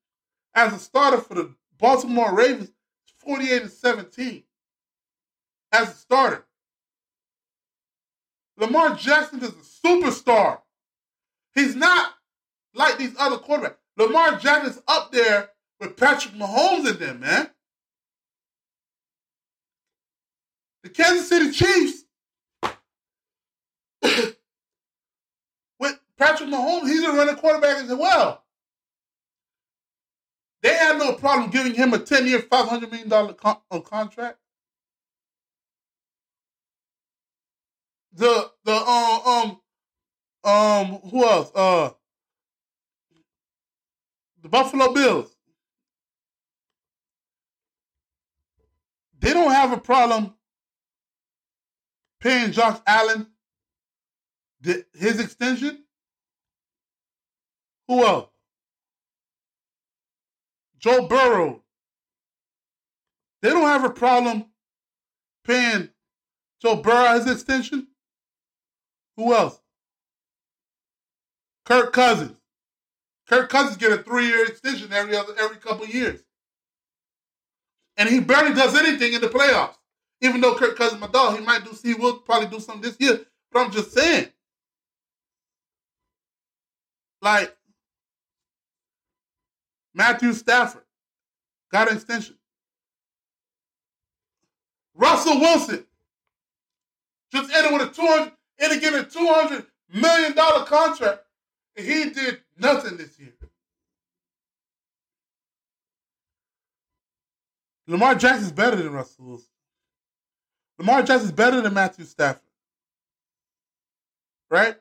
[0.53, 2.71] as a starter for the Baltimore Ravens,
[3.19, 4.43] 48 and 17
[5.71, 6.45] as a starter.
[8.57, 10.61] Lamar Jackson is a superstar.
[11.53, 12.13] He's not
[12.73, 13.75] like these other quarterbacks.
[13.97, 17.49] Lamar Jackson's up there with Patrick Mahomes in them, man.
[20.83, 22.05] The Kansas City Chiefs
[25.79, 28.43] with Patrick Mahomes, he's a running quarterback as well.
[30.63, 34.39] They had no problem giving him a 10 year, $500 million con- contract.
[38.13, 39.61] The, the, uh, um,
[40.43, 41.51] um, who else?
[41.53, 41.91] Uh,
[44.41, 45.36] the Buffalo Bills.
[49.19, 50.33] They don't have a problem
[52.19, 53.27] paying Josh Allen
[54.61, 55.83] the, his extension.
[57.87, 58.29] Who else?
[60.79, 61.63] Joe Burrow.
[63.41, 64.45] They don't have a problem
[65.43, 65.89] paying
[66.61, 67.87] Joe Burrow his extension.
[69.15, 69.59] Who else?
[71.65, 72.37] Kirk Cousins.
[73.27, 76.23] Kirk Cousins get a three-year extension every other every couple years,
[77.97, 79.75] and he barely does anything in the playoffs.
[80.21, 81.71] Even though Kirk Cousins my dog, he might do.
[81.83, 83.21] He will probably do something this year.
[83.51, 84.27] But I'm just saying,
[87.21, 87.55] like
[89.93, 90.83] Matthew Stafford
[91.71, 92.35] got an extension.
[94.95, 95.85] Russell Wilson
[97.31, 100.33] just ended with a 200, ended getting a $200 million
[100.65, 101.21] contract,
[101.75, 103.36] and he did nothing this year.
[107.87, 109.47] Lamar Jackson's better than Russell Wilson.
[110.77, 112.41] Lamar Jackson's better than Matthew Stafford.
[114.49, 114.75] Right?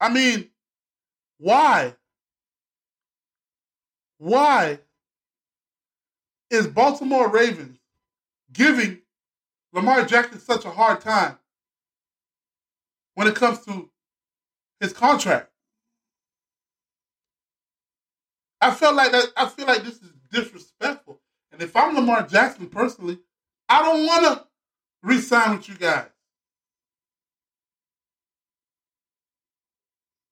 [0.00, 0.50] I mean,
[1.38, 1.94] why?
[4.18, 4.80] Why
[6.50, 7.78] is Baltimore Ravens
[8.52, 9.00] giving
[9.72, 11.38] Lamar Jackson such a hard time
[13.14, 13.90] when it comes to
[14.80, 15.50] his contract?
[18.60, 19.26] I felt like that.
[19.36, 21.20] I feel like this is disrespectful.
[21.52, 23.18] And if I'm Lamar Jackson personally,
[23.68, 24.46] I don't want to
[25.02, 26.08] re-sign with you guys.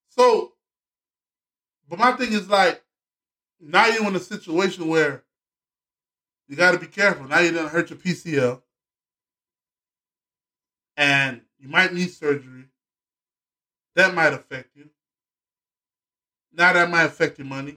[0.09, 0.53] So,
[1.89, 2.83] but my thing is like,
[3.61, 5.25] now you're in a situation where
[6.47, 7.27] you got to be careful.
[7.27, 8.61] Now you didn't hurt your PCL,
[10.97, 12.65] and you might need surgery.
[13.97, 14.91] That might affect you.
[16.53, 17.77] Now that might affect your money.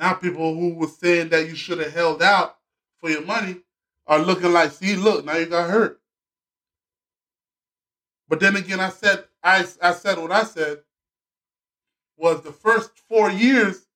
[0.00, 2.56] Now people who were saying that you should have held out
[2.98, 3.56] for your money
[4.06, 6.00] are looking like, see, look, now you got hurt.
[8.26, 10.78] But then again, I said I I said what I said
[12.16, 13.86] was the first four years,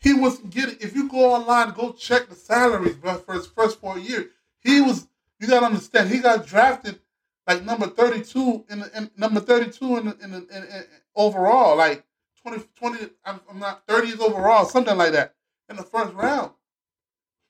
[0.00, 0.76] he wasn't getting.
[0.80, 4.26] If you go online, go check the salaries, bro, for his first four years,
[4.60, 5.08] he was.
[5.38, 7.00] You gotta understand, he got drafted
[7.46, 10.84] like number thirty-two in, the, in number thirty-two in, the, in, the, in,
[11.16, 12.04] overall, like
[12.46, 15.34] 20, 20 I'm, I'm not thirties overall, something like that
[15.68, 16.52] in the first round.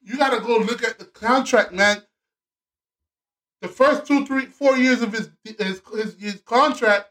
[0.03, 2.03] You gotta go look at the contract, man.
[3.61, 7.11] The first two, three, four years of his his, his, his contract,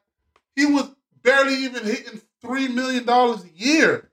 [0.56, 0.90] he was
[1.22, 4.10] barely even hitting three million dollars a year.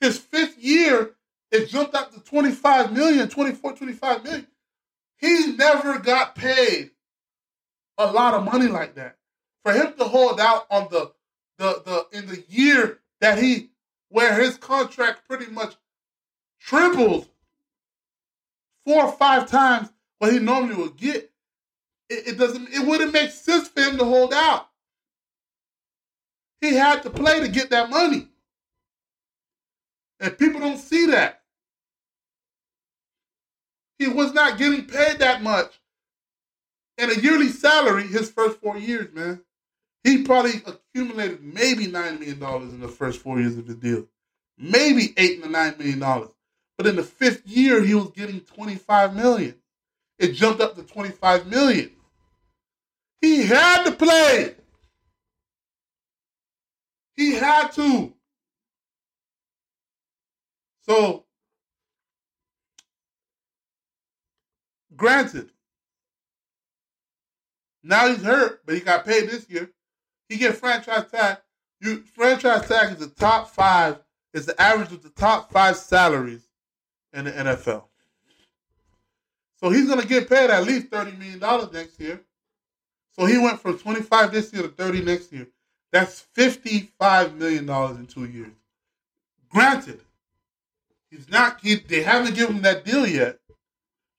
[0.00, 1.14] His fifth year,
[1.50, 4.46] it jumped up to 25 million, 24, 25 million.
[5.16, 6.90] He never got paid
[7.96, 9.16] a lot of money like that.
[9.64, 11.12] For him to hold out on the
[11.58, 13.70] the the in the year that he
[14.08, 15.74] where his contract pretty much
[16.60, 17.28] tripled
[18.86, 21.30] four or five times what he normally would get.
[22.08, 22.68] it, it doesn't.
[22.70, 24.68] It wouldn't make sense for him to hold out.
[26.60, 28.28] He had to play to get that money,
[30.20, 31.42] and people don't see that.
[33.98, 35.80] He was not getting paid that much
[36.98, 39.42] in a yearly salary his first four years, man.
[40.04, 44.06] He probably accumulated maybe $9 million in the first four years of the deal.
[44.58, 46.30] Maybe eight to nine million dollars.
[46.76, 49.54] But in the fifth year, he was getting 25 million.
[50.18, 51.90] It jumped up to 25 million.
[53.20, 54.54] He had to play.
[57.16, 58.12] He had to.
[60.82, 61.24] So,
[64.94, 65.50] granted,
[67.82, 69.70] now he's hurt, but he got paid this year.
[70.28, 71.38] He get franchise tag.
[71.80, 73.98] You franchise tag is the top five.
[74.32, 76.48] Is the average of the top five salaries
[77.12, 77.84] in the NFL.
[79.60, 82.20] So he's gonna get paid at least thirty million dollars next year.
[83.12, 85.46] So he went from twenty five this year to thirty next year.
[85.92, 88.52] That's fifty five million dollars in two years.
[89.48, 90.00] Granted,
[91.10, 91.60] he's not.
[91.62, 93.38] He, they haven't given him that deal yet.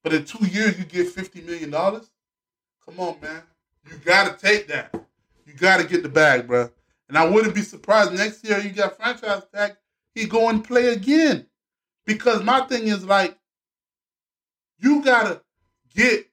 [0.02, 2.10] But in two years, you get fifty million dollars.
[2.86, 3.42] Come on, man.
[3.92, 4.94] You got to take that.
[5.56, 6.70] You got to get the bag, bro.
[7.08, 9.78] And I wouldn't be surprised next year you got franchise tag.
[10.14, 11.46] He go and play again.
[12.06, 13.40] Because my thing is like,
[14.80, 15.42] you gotta
[15.96, 16.30] get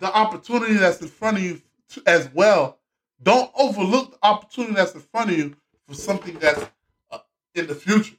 [0.00, 1.62] the opportunity that's in front of you
[2.04, 2.80] as well.
[3.22, 5.54] Don't overlook the opportunity that's in front of you
[5.86, 6.64] for something that's
[7.12, 7.18] uh,
[7.54, 8.16] in the future.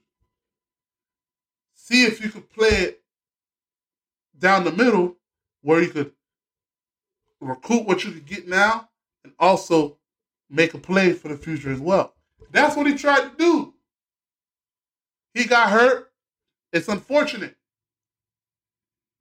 [1.74, 3.04] See if you could play it
[4.40, 5.18] down the middle
[5.64, 6.14] where you could
[7.42, 8.89] recoup what you could get now
[9.24, 9.98] and also
[10.50, 12.14] make a play for the future as well.
[12.52, 13.74] That's what he tried to do.
[15.34, 16.12] He got hurt.
[16.74, 17.56] It's unfortunate.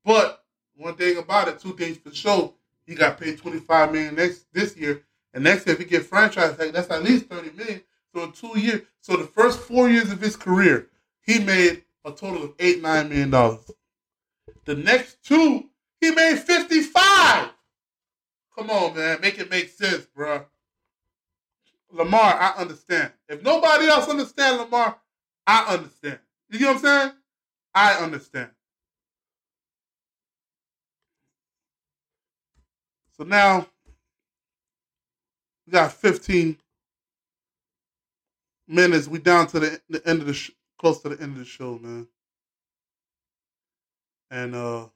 [0.04, 0.44] But
[0.76, 2.54] one thing about it, two things for sure,
[2.86, 5.04] he got paid 25 million next this year.
[5.32, 7.82] And next year, if he get franchise tag, that's at least 30 million.
[8.14, 10.88] So in two years, so the first four years of his career,
[11.22, 13.70] he made a total of eight, nine million dollars.
[14.64, 15.64] The next two,
[16.00, 17.50] he made 55.
[18.60, 19.22] Come on, man.
[19.22, 20.44] Make it make sense, bro.
[21.90, 23.10] Lamar, I understand.
[23.26, 24.98] If nobody else understands Lamar,
[25.46, 26.18] I understand.
[26.50, 27.12] You know what I'm saying?
[27.74, 28.50] I understand.
[33.16, 33.66] So now
[35.66, 36.58] we got 15
[38.68, 39.08] minutes.
[39.08, 41.46] We down to the, the end of the sh- close to the end of the
[41.46, 42.08] show, man.
[44.30, 44.86] And uh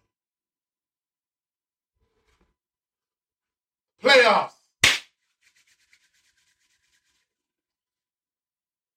[4.04, 4.52] playoffs.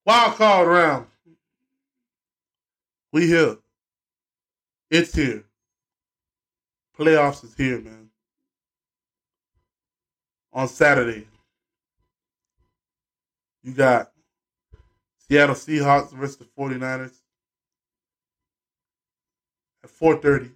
[0.05, 1.07] Wild card round.
[3.11, 3.57] We here.
[4.91, 5.43] It's here.
[6.97, 8.09] Playoffs is here, man.
[10.53, 11.27] On Saturday,
[13.63, 14.11] you got
[15.19, 17.13] Seattle Seahawks versus the 49ers
[19.83, 20.51] at 4.30.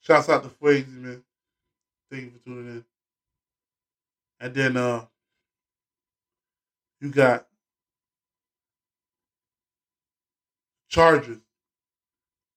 [0.00, 1.25] Shouts out to Fuegsy, man.
[2.16, 2.84] Thank you for tuning in.
[4.40, 5.04] And then uh
[6.98, 7.46] you got
[10.88, 11.42] Chargers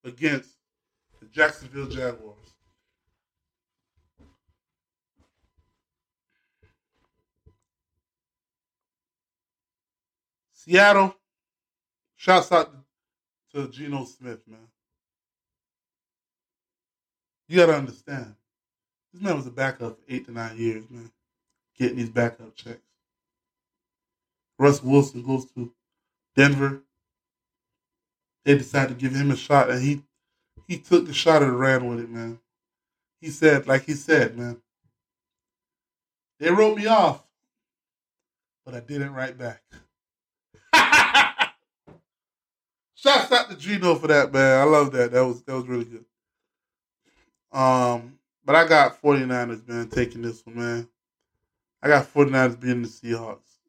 [0.05, 0.51] against
[1.20, 2.38] the Jacksonville Jaguars.
[10.53, 11.14] Seattle,
[12.16, 12.74] shouts out
[13.53, 14.60] to Geno Smith, man.
[17.49, 18.36] You got to understand,
[19.20, 21.11] this man was a backup for eight to nine years, man,
[21.78, 22.80] getting these backup checks.
[24.57, 25.74] Russ Wilson goes to
[26.36, 26.84] Denver.
[28.45, 30.03] They decided to give him a shot, and he
[30.67, 32.39] he took the shot and ran with it, man.
[33.20, 34.61] He said, like he said, man,
[36.39, 37.24] they wrote me off,
[38.65, 39.61] but I didn't write back.
[42.95, 44.61] Shouts out to Geno for that, man.
[44.61, 45.11] I love that.
[45.11, 46.05] That was that was really good.
[47.51, 48.18] Um,
[48.50, 50.89] but I got 49ers, man, taking this one, man.
[51.84, 53.60] I got 49ers beating the Seahawks.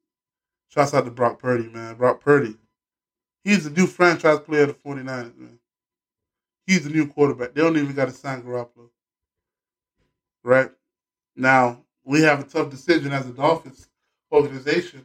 [0.68, 1.96] Shouts out to Brock Purdy, man.
[1.96, 2.56] Brock Purdy.
[3.44, 5.58] He's the new franchise player of the 49ers, man.
[6.66, 7.52] He's the new quarterback.
[7.52, 8.88] They don't even got to sign Garoppolo.
[10.42, 10.70] Right?
[11.36, 13.86] Now, we have a tough decision as a Dolphins
[14.32, 15.04] organization.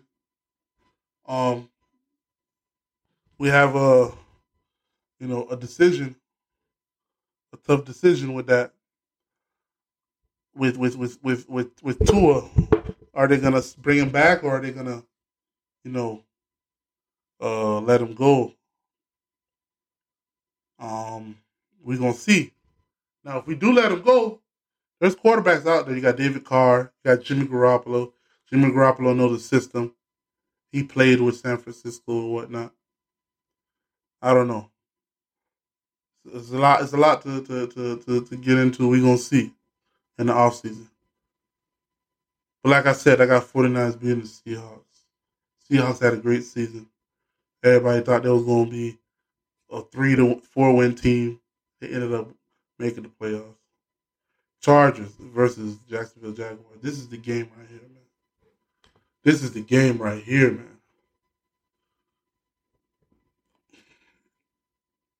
[1.27, 1.67] Um,
[3.37, 4.13] we have a,
[5.19, 6.15] you know, a decision,
[7.51, 8.71] a tough decision with that.
[10.55, 12.49] With with with with with with Tua,
[13.13, 15.03] are they gonna bring him back or are they gonna,
[15.83, 16.23] you know,
[17.41, 18.53] uh, let him go?
[20.79, 21.37] Um,
[21.83, 22.53] we're gonna see.
[23.23, 24.39] Now, if we do let him go,
[24.99, 25.95] there's quarterbacks out there.
[25.95, 28.13] You got David Carr, you got Jimmy Garoppolo.
[28.49, 29.93] Jimmy Garoppolo knows the system.
[30.71, 32.73] He played with San Francisco or whatnot.
[34.21, 34.69] I don't know.
[36.33, 36.81] It's a lot.
[36.81, 38.87] It's a lot to to to to, to get into.
[38.87, 39.53] We're gonna see
[40.17, 40.87] in the offseason.
[42.63, 44.81] But like I said, I got 49ers being the Seahawks.
[45.69, 46.87] Seahawks had a great season.
[47.63, 48.97] Everybody thought they was gonna be
[49.71, 51.39] a three to four win team.
[51.79, 52.29] They ended up
[52.79, 53.55] making the playoffs.
[54.61, 56.81] Chargers versus Jacksonville Jaguars.
[56.81, 58.01] This is the game right here, man.
[59.23, 60.77] This is the game right here, man.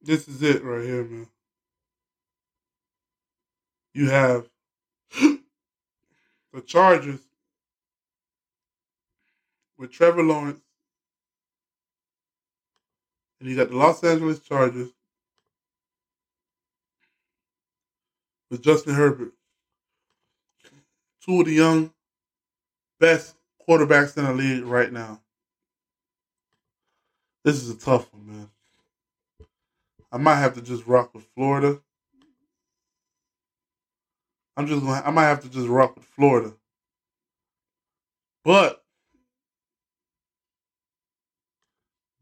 [0.02, 1.28] This is it right here, man.
[3.94, 4.48] You have
[6.56, 7.20] the Chargers
[9.78, 10.64] with Trevor Lawrence,
[13.40, 14.90] and you got the Los Angeles Chargers
[18.50, 19.34] with Justin Herbert.
[21.26, 21.92] Two of the young
[23.02, 23.36] best
[23.68, 25.20] quarterbacks in the league right now.
[27.44, 28.50] This is a tough one, man.
[30.10, 31.82] I might have to just rock with Florida.
[34.58, 35.02] I'm just going.
[35.04, 36.54] I might have to just rock with Florida.
[38.44, 38.84] But,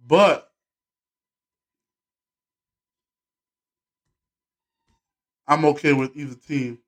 [0.07, 0.51] but
[5.47, 6.79] I'm okay with either team.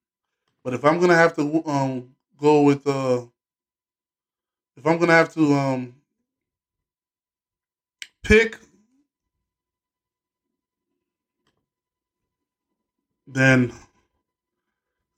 [0.63, 3.23] But if I'm gonna have to um, go with uh,
[4.77, 5.95] if I'm gonna have to um,
[8.23, 8.57] pick,
[13.27, 13.73] then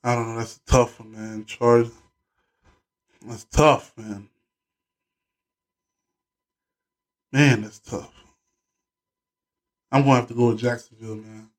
[0.08, 0.38] I don't know.
[0.38, 1.44] That's a tough one, man.
[1.44, 1.90] Charge.
[3.26, 4.30] That's tough, man.
[7.30, 8.10] Man, that's tough.
[9.92, 11.50] I'm gonna have to go with Jacksonville, man.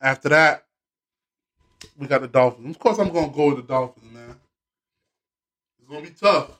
[0.00, 0.66] After that,
[1.98, 2.76] we got the Dolphins.
[2.76, 4.36] Of course, I'm gonna go with the Dolphins, man.
[5.92, 6.58] Gonna be tough.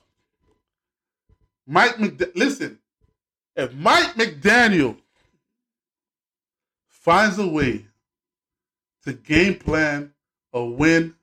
[1.65, 2.77] Mike McD- listen,
[3.55, 4.95] if Mike McDaniel
[6.87, 7.87] finds a way
[9.03, 10.13] to game plan
[10.53, 11.15] a win,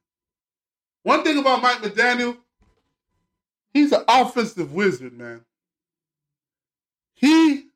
[1.04, 2.36] one thing about Mike McDaniel,
[3.72, 5.44] he's an offensive wizard, man.
[7.14, 7.66] He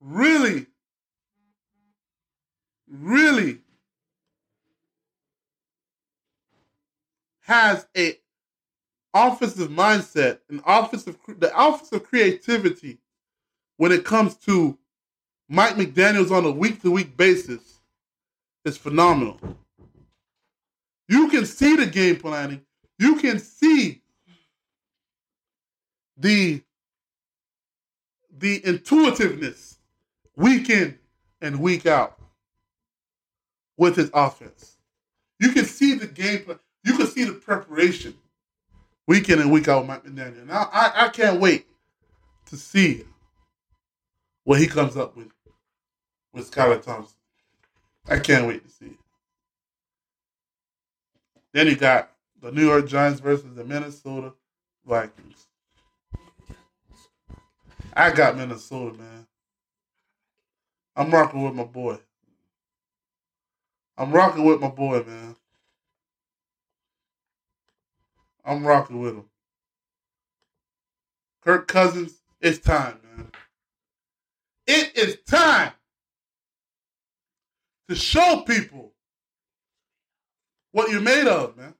[0.00, 0.66] really,
[2.88, 3.60] really
[7.42, 8.18] has a
[9.14, 12.98] offensive mindset and offensive the offensive creativity
[13.76, 14.76] when it comes to
[15.48, 17.80] Mike McDaniel's on a week to week basis
[18.64, 19.40] is phenomenal.
[21.08, 22.60] You can see the game planning.
[22.98, 24.02] You can see
[26.16, 26.62] the
[28.36, 29.78] the intuitiveness
[30.36, 30.98] week in
[31.40, 32.18] and week out
[33.76, 34.76] with his offense.
[35.40, 36.58] You can see the game plan.
[36.84, 38.14] You can see the preparation
[39.08, 40.46] week in and week out with Mike McDaniel.
[40.46, 41.66] Now I, I can't wait
[42.46, 43.04] to see
[44.44, 45.28] what he comes up with
[46.32, 47.16] with Skylar Thompson.
[48.06, 48.96] I can't wait to see.
[51.52, 54.34] Then you got the New York Giants versus the Minnesota
[54.86, 55.46] Vikings.
[57.94, 59.26] I got Minnesota, man.
[60.94, 61.98] I'm rocking with my boy.
[63.96, 65.34] I'm rocking with my boy, man.
[68.48, 69.24] I'm rocking with him.
[71.44, 73.30] Kirk Cousins, it's time, man.
[74.66, 75.72] It is time
[77.88, 78.94] to show people
[80.72, 81.74] what you're made of, man.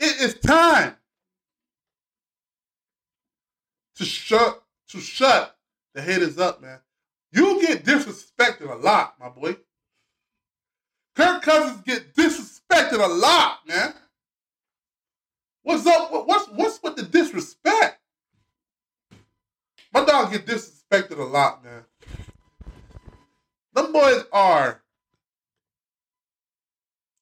[0.00, 0.96] It is time
[3.96, 5.56] to shut to shut
[5.94, 6.80] the haters up, man.
[7.30, 9.56] You get disrespected a lot, my boy.
[11.14, 13.94] Kirk Cousins get disrespected a lot, man.
[15.64, 16.10] What's up?
[16.26, 17.98] What's what's with the disrespect?
[19.92, 21.84] My dog get disrespected a lot, man.
[23.72, 24.82] Them boys are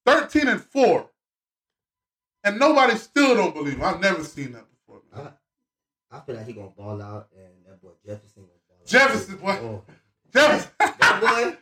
[0.07, 1.09] 13 and 4.
[2.45, 3.84] And nobody still don't believe him.
[3.84, 5.03] I've never seen that before.
[5.14, 5.32] Man.
[6.11, 8.86] I, I feel like he gonna ball out and that boy Jefferson gonna ball out.
[8.88, 9.51] Jefferson, boy.
[9.62, 9.82] Oh.
[10.32, 10.70] Jefferson.
[10.99, 11.57] That boy,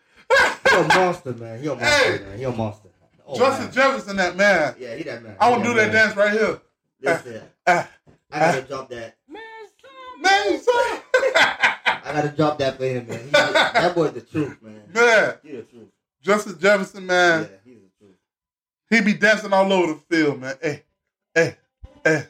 [0.71, 1.61] he a monster, man.
[1.61, 2.25] He a monster, Hey.
[2.25, 2.39] man.
[2.39, 2.89] He a monster.
[3.27, 3.75] Oh, Justin man.
[3.75, 4.75] Jefferson, that man.
[4.79, 5.37] Yeah, he that man.
[5.41, 6.61] I to do that dance right here.
[7.03, 7.89] Listen, Ah,
[8.31, 8.67] I gotta uh.
[8.67, 9.17] drop that.
[9.29, 9.43] man.
[12.03, 13.25] I gotta drop that for him, man.
[13.25, 14.83] He, that boy's the truth, man.
[15.43, 15.89] He the truth.
[16.23, 17.43] Justin Jefferson, man.
[17.43, 18.17] Yeah, he's the truth.
[18.91, 20.57] He be dancing all over the field, man.
[20.61, 20.83] Hey,
[21.35, 21.57] hey,
[22.05, 22.25] hey,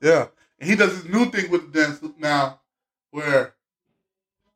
[0.00, 0.26] yeah.
[0.60, 2.60] And he does this new thing with the dance now,
[3.10, 3.54] where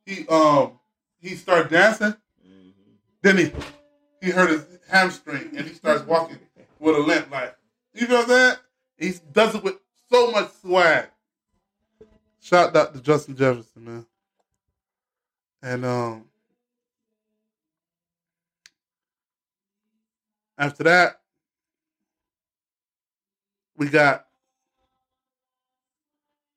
[0.07, 0.79] he um
[1.21, 2.15] he started dancing,
[2.47, 2.71] mm-hmm.
[3.23, 3.53] then he
[4.23, 6.39] he hurt his hamstring and he starts walking
[6.79, 7.31] with a limp.
[7.31, 7.57] Like
[7.95, 8.61] you know that
[8.99, 9.77] he does it with
[10.11, 11.07] so much swag.
[12.41, 14.07] Shout out to Justin Jefferson, man.
[15.63, 16.25] And um
[20.57, 21.21] after that,
[23.77, 24.27] we got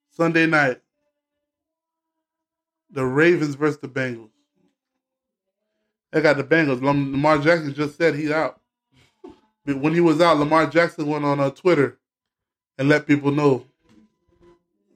[0.10, 0.82] Sunday night.
[2.94, 4.32] The Ravens versus the Bengals.
[6.12, 6.82] They got the Bengals.
[6.82, 8.60] Lamar Jackson just said he's out.
[9.66, 12.01] But when he was out, Lamar Jackson went on uh, Twitter
[12.78, 13.66] and let people know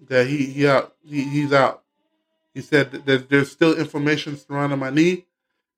[0.07, 1.83] that he he out he, he's out.
[2.53, 5.25] He said that there's, there's still inflammation surrounding my knee,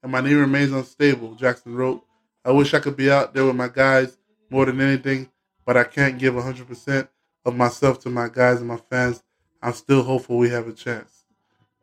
[0.04, 1.34] and my knee remains unstable.
[1.36, 2.04] Jackson wrote,
[2.46, 4.18] "I wish I could be out there with my guys
[4.50, 5.30] more than anything,
[5.66, 7.10] but I can't give 100 percent
[7.46, 9.24] of myself to my guys and my fans.
[9.62, 11.24] I'm still hopeful we have a chance."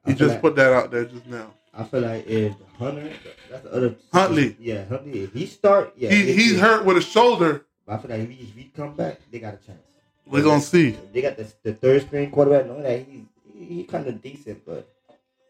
[0.07, 1.55] He just like- put that out there just now.
[1.77, 3.11] I feel like if Hunter,
[3.51, 4.57] that's the other Huntley.
[4.61, 5.25] Yeah, Huntley.
[5.25, 7.65] If he start, yeah, he he's hurt with his shoulder.
[7.89, 9.81] I feel like if he, if he come back, they got a chance.
[10.27, 10.91] We're gonna see.
[11.12, 12.66] They got the, the third string quarterback.
[12.66, 14.89] Knowing that he's he, he kind of decent, but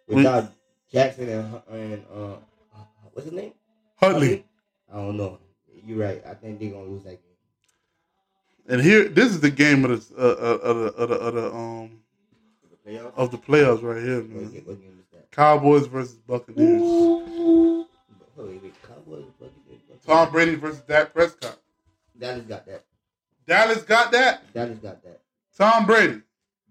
[0.09, 0.53] without
[0.93, 2.37] Jackson and and uh,
[3.13, 3.53] what's his name?
[3.97, 4.45] Huntley.
[4.93, 5.39] I don't know.
[5.85, 6.23] You're right.
[6.27, 7.21] I think they're gonna lose that game.
[8.67, 11.35] And here, this is the game of the uh, uh, of the, of the, of
[11.35, 12.01] the um
[12.85, 14.45] The of the playoffs right here, man.
[14.65, 15.31] what game is that?
[15.31, 16.83] Cowboys versus Buccaneers.
[20.07, 21.59] Tom Brady versus Dak Prescott.
[22.19, 22.85] Dallas got that.
[23.47, 24.53] Dallas got that.
[24.53, 25.21] Dallas got that.
[25.57, 26.23] Tom Brady,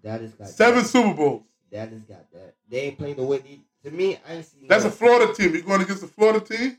[0.03, 0.89] Dallas got seven That.
[0.89, 1.43] Super Bowls.
[1.71, 2.55] Dallas got that.
[2.69, 3.59] They ain't playing the way they.
[3.83, 4.67] To me, I ain't seen.
[4.67, 5.53] That's a Florida team.
[5.53, 6.77] You going against the Florida team?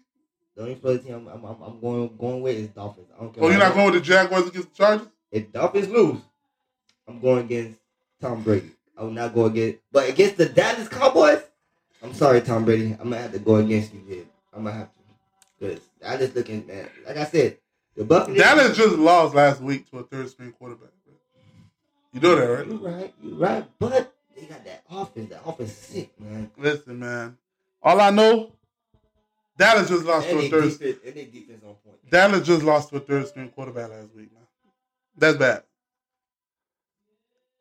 [0.57, 3.09] The only Florida team I'm, I'm, I'm, going going with is Dolphins.
[3.15, 3.43] I don't care.
[3.43, 5.09] Oh, you're not going with the Jaguars against the Chargers?
[5.33, 6.21] If Dolphins lose,
[7.09, 7.79] I'm going against
[8.21, 8.71] Tom Brady.
[8.97, 11.43] I will not go against, but against the Dallas Cowboys,
[12.03, 12.93] I'm sorry, Tom Brady.
[12.93, 14.29] I'm gonna have to go against you, kid.
[14.53, 14.99] I'm gonna have to,
[15.59, 17.59] because I just looking at, like I said,
[17.97, 18.43] the Buccaneers.
[18.43, 20.91] Dallas just lost last week to a third string quarterback.
[22.13, 22.67] You know that, right?
[22.69, 25.31] You right, you right, but they got that offense.
[25.31, 26.49] That offense is sick, man.
[26.57, 27.37] Listen, man.
[27.83, 28.53] All I know,
[29.59, 30.79] Dallas just lost And to a third.
[30.79, 32.11] defense, and they defense on point.
[32.11, 34.43] Dallas just lost to a third string quarterback last week, man.
[35.17, 35.65] That's bad.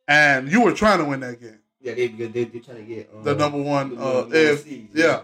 [0.08, 1.60] And you were trying to win that game.
[1.82, 4.36] Yeah, they they they trying to get um, The number one, the uh, number one
[4.36, 5.24] if seed, yeah,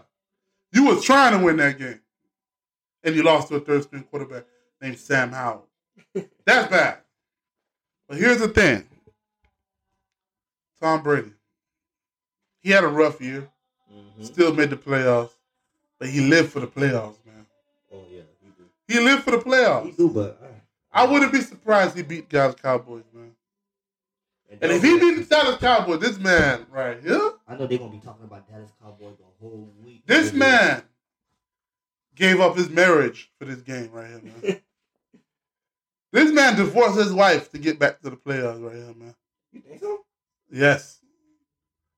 [0.74, 2.00] you was trying to win that game,
[3.04, 4.44] and you lost to a third string quarterback
[4.82, 5.66] named Sam Howell.
[6.46, 6.98] That's bad.
[8.08, 8.88] But here's the thing:
[10.82, 11.32] Tom Brady.
[12.62, 13.50] He had a rough year.
[13.92, 14.26] Mhm.
[14.26, 15.32] Still made the playoffs,
[16.00, 17.46] but he lived for the playoffs, man.
[17.92, 18.66] Oh yeah, he do.
[18.88, 19.86] He lived for the playoffs.
[19.86, 20.40] He do, but.
[20.42, 20.48] Uh,
[20.92, 23.36] I wouldn't be surprised he beat Dallas Cowboys, man.
[24.50, 27.92] And if he beat the Dallas Cowboys, this man right here, I know they're gonna
[27.92, 30.02] be talking about Dallas Cowboys the whole week.
[30.08, 30.84] this man
[32.16, 34.62] gave up his marriage for this game right here, man.
[36.12, 39.16] this man divorced his wife to get back to the playoffs right here, man.
[39.54, 40.00] You think so?
[40.52, 41.00] Yes.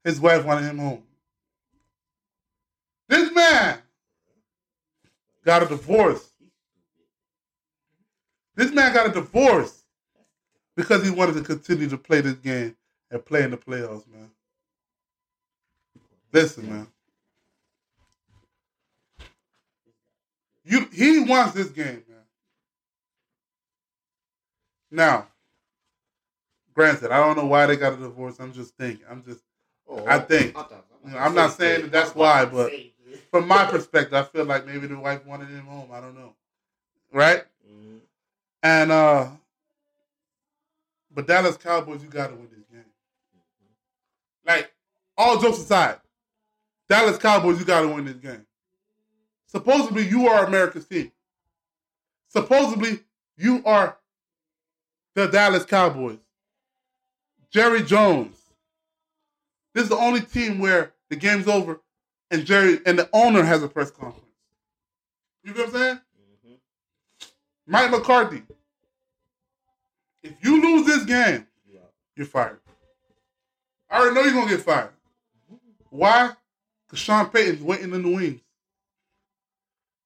[0.03, 1.03] His wife wanted him home.
[3.07, 3.80] This man
[5.45, 6.30] got a divorce.
[8.55, 9.84] This man got a divorce
[10.76, 12.76] because he wanted to continue to play this game
[13.09, 14.30] and play in the playoffs, man.
[16.34, 16.88] Listen, man.
[20.64, 22.11] You he wants this game, man.
[24.92, 25.28] Now,
[26.74, 28.39] granted, I don't know why they got a divorce.
[28.39, 29.06] I'm just thinking.
[29.10, 29.42] I'm just
[29.88, 30.56] Oh, I think-
[31.06, 32.72] you know, I'm not saying that that's why, but-
[33.30, 35.89] from my perspective, I feel like maybe the wife wanted him home.
[35.92, 36.34] I don't know.
[37.12, 37.46] Right?
[37.70, 38.00] Mhm.
[38.64, 39.32] And uh
[41.14, 42.86] but Dallas Cowboys, you gotta win this game.
[44.46, 44.74] Like,
[45.18, 46.00] all jokes aside,
[46.88, 48.46] Dallas Cowboys, you gotta win this game.
[49.48, 51.12] Supposedly you are America's team.
[52.30, 53.04] Supposedly
[53.36, 53.98] you are
[55.16, 56.20] the Dallas Cowboys.
[57.51, 58.38] Jerry Jones.
[59.74, 61.82] This is the only team where the game's over
[62.30, 64.26] and Jerry and the owner has a press conference.
[65.43, 66.01] You know what I'm saying?
[66.45, 66.59] Mhm.
[67.68, 68.43] Mike McCarthy.
[70.24, 71.80] If you lose this game, Yeah.
[72.16, 72.62] you're fired.
[73.89, 74.93] I already know you're gonna get fired.
[75.89, 76.36] Why?
[76.86, 78.41] Because Sean Payton's waiting in the wings.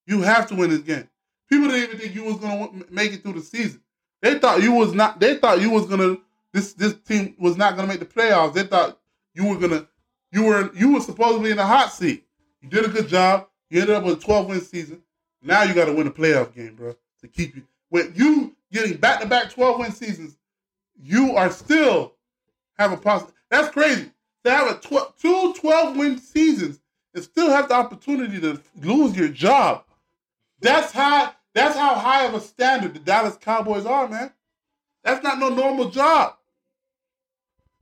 [0.07, 1.09] You have to win this game.
[1.49, 3.83] People didn't even think you was gonna make it through the season.
[4.25, 5.19] They thought you was not.
[5.19, 6.17] They thought you was gonna.
[6.51, 8.55] This this team was not gonna make the playoffs.
[8.55, 8.97] They thought
[9.35, 9.87] you were gonna.
[10.31, 12.25] You were you were supposedly in the hot seat.
[12.59, 13.47] You did a good job.
[13.69, 15.03] You ended up with a 12 win season.
[15.43, 17.67] Now you got to win a playoff game, bro, to keep you.
[17.91, 20.37] with you getting back to back 12 win seasons,
[20.99, 22.13] you are still
[22.79, 23.35] have a positive.
[23.51, 24.09] That's crazy.
[24.43, 26.79] To have a tw- two 12 win seasons
[27.13, 29.83] and still have the opportunity to lose your job.
[30.61, 34.31] That's how that's how high of a standard the Dallas Cowboys are, man.
[35.05, 36.35] That's not no normal job.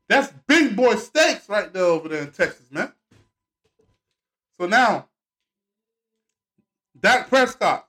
[0.08, 2.94] That's big boy stakes right there over there in Texas, man.
[4.60, 5.08] So now,
[7.00, 7.88] Dak Prescott,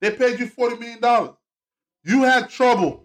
[0.00, 1.34] they paid you $40 million.
[2.04, 3.04] You had trouble.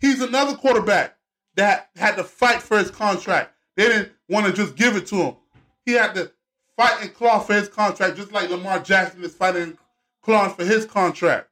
[0.00, 1.18] He's another quarterback
[1.56, 3.54] that had to fight for his contract.
[3.76, 5.36] They didn't want to just give it to him.
[5.84, 6.32] He had to
[6.78, 9.76] fight and claw for his contract, just like Lamar Jackson is fighting
[10.22, 11.48] clawing for his contract.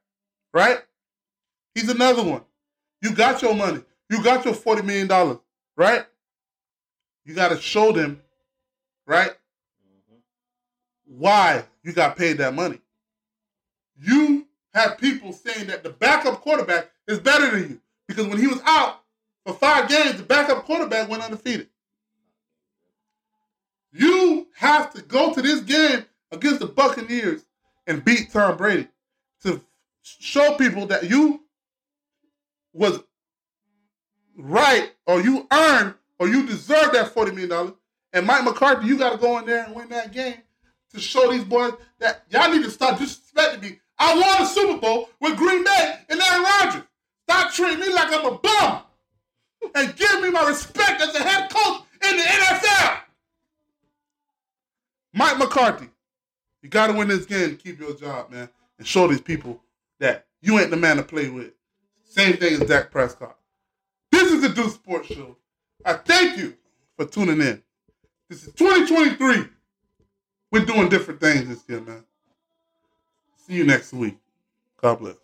[0.53, 0.79] Right?
[1.75, 2.41] He's another one.
[3.01, 3.81] You got your money.
[4.09, 5.39] You got your $40 million.
[5.77, 6.05] Right?
[7.25, 8.21] You got to show them,
[9.05, 9.31] right?
[11.05, 12.79] Why you got paid that money.
[13.99, 18.47] You have people saying that the backup quarterback is better than you because when he
[18.47, 19.01] was out
[19.45, 21.67] for five games, the backup quarterback went undefeated.
[23.93, 27.43] You have to go to this game against the Buccaneers
[27.87, 28.87] and beat Tom Brady
[29.43, 29.61] to
[30.01, 31.41] show people that you
[32.73, 32.99] was
[34.37, 37.73] right or you earned or you deserve that $40 million.
[38.13, 40.37] And Mike McCarthy, you got to go in there and win that game
[40.93, 43.79] to show these boys that y'all need to stop disrespecting me.
[43.97, 46.83] I won a Super Bowl with Green Bay and Aaron Rodgers.
[47.27, 48.81] Stop treating me like I'm a bum
[49.75, 52.97] and give me my respect as a head coach in the NFL.
[55.13, 55.89] Mike McCarthy,
[56.61, 59.61] you got to win this game to keep your job, man, and show these people
[59.99, 61.51] that you ain't the man to play with.
[62.03, 63.37] Same thing as Dak Prescott.
[64.11, 65.37] This is the Do Sports Show.
[65.85, 66.55] I thank you
[66.97, 67.61] for tuning in.
[68.29, 69.45] This is 2023.
[70.51, 72.03] We're doing different things this year, man.
[73.47, 74.17] See you next week.
[74.81, 75.15] God bless.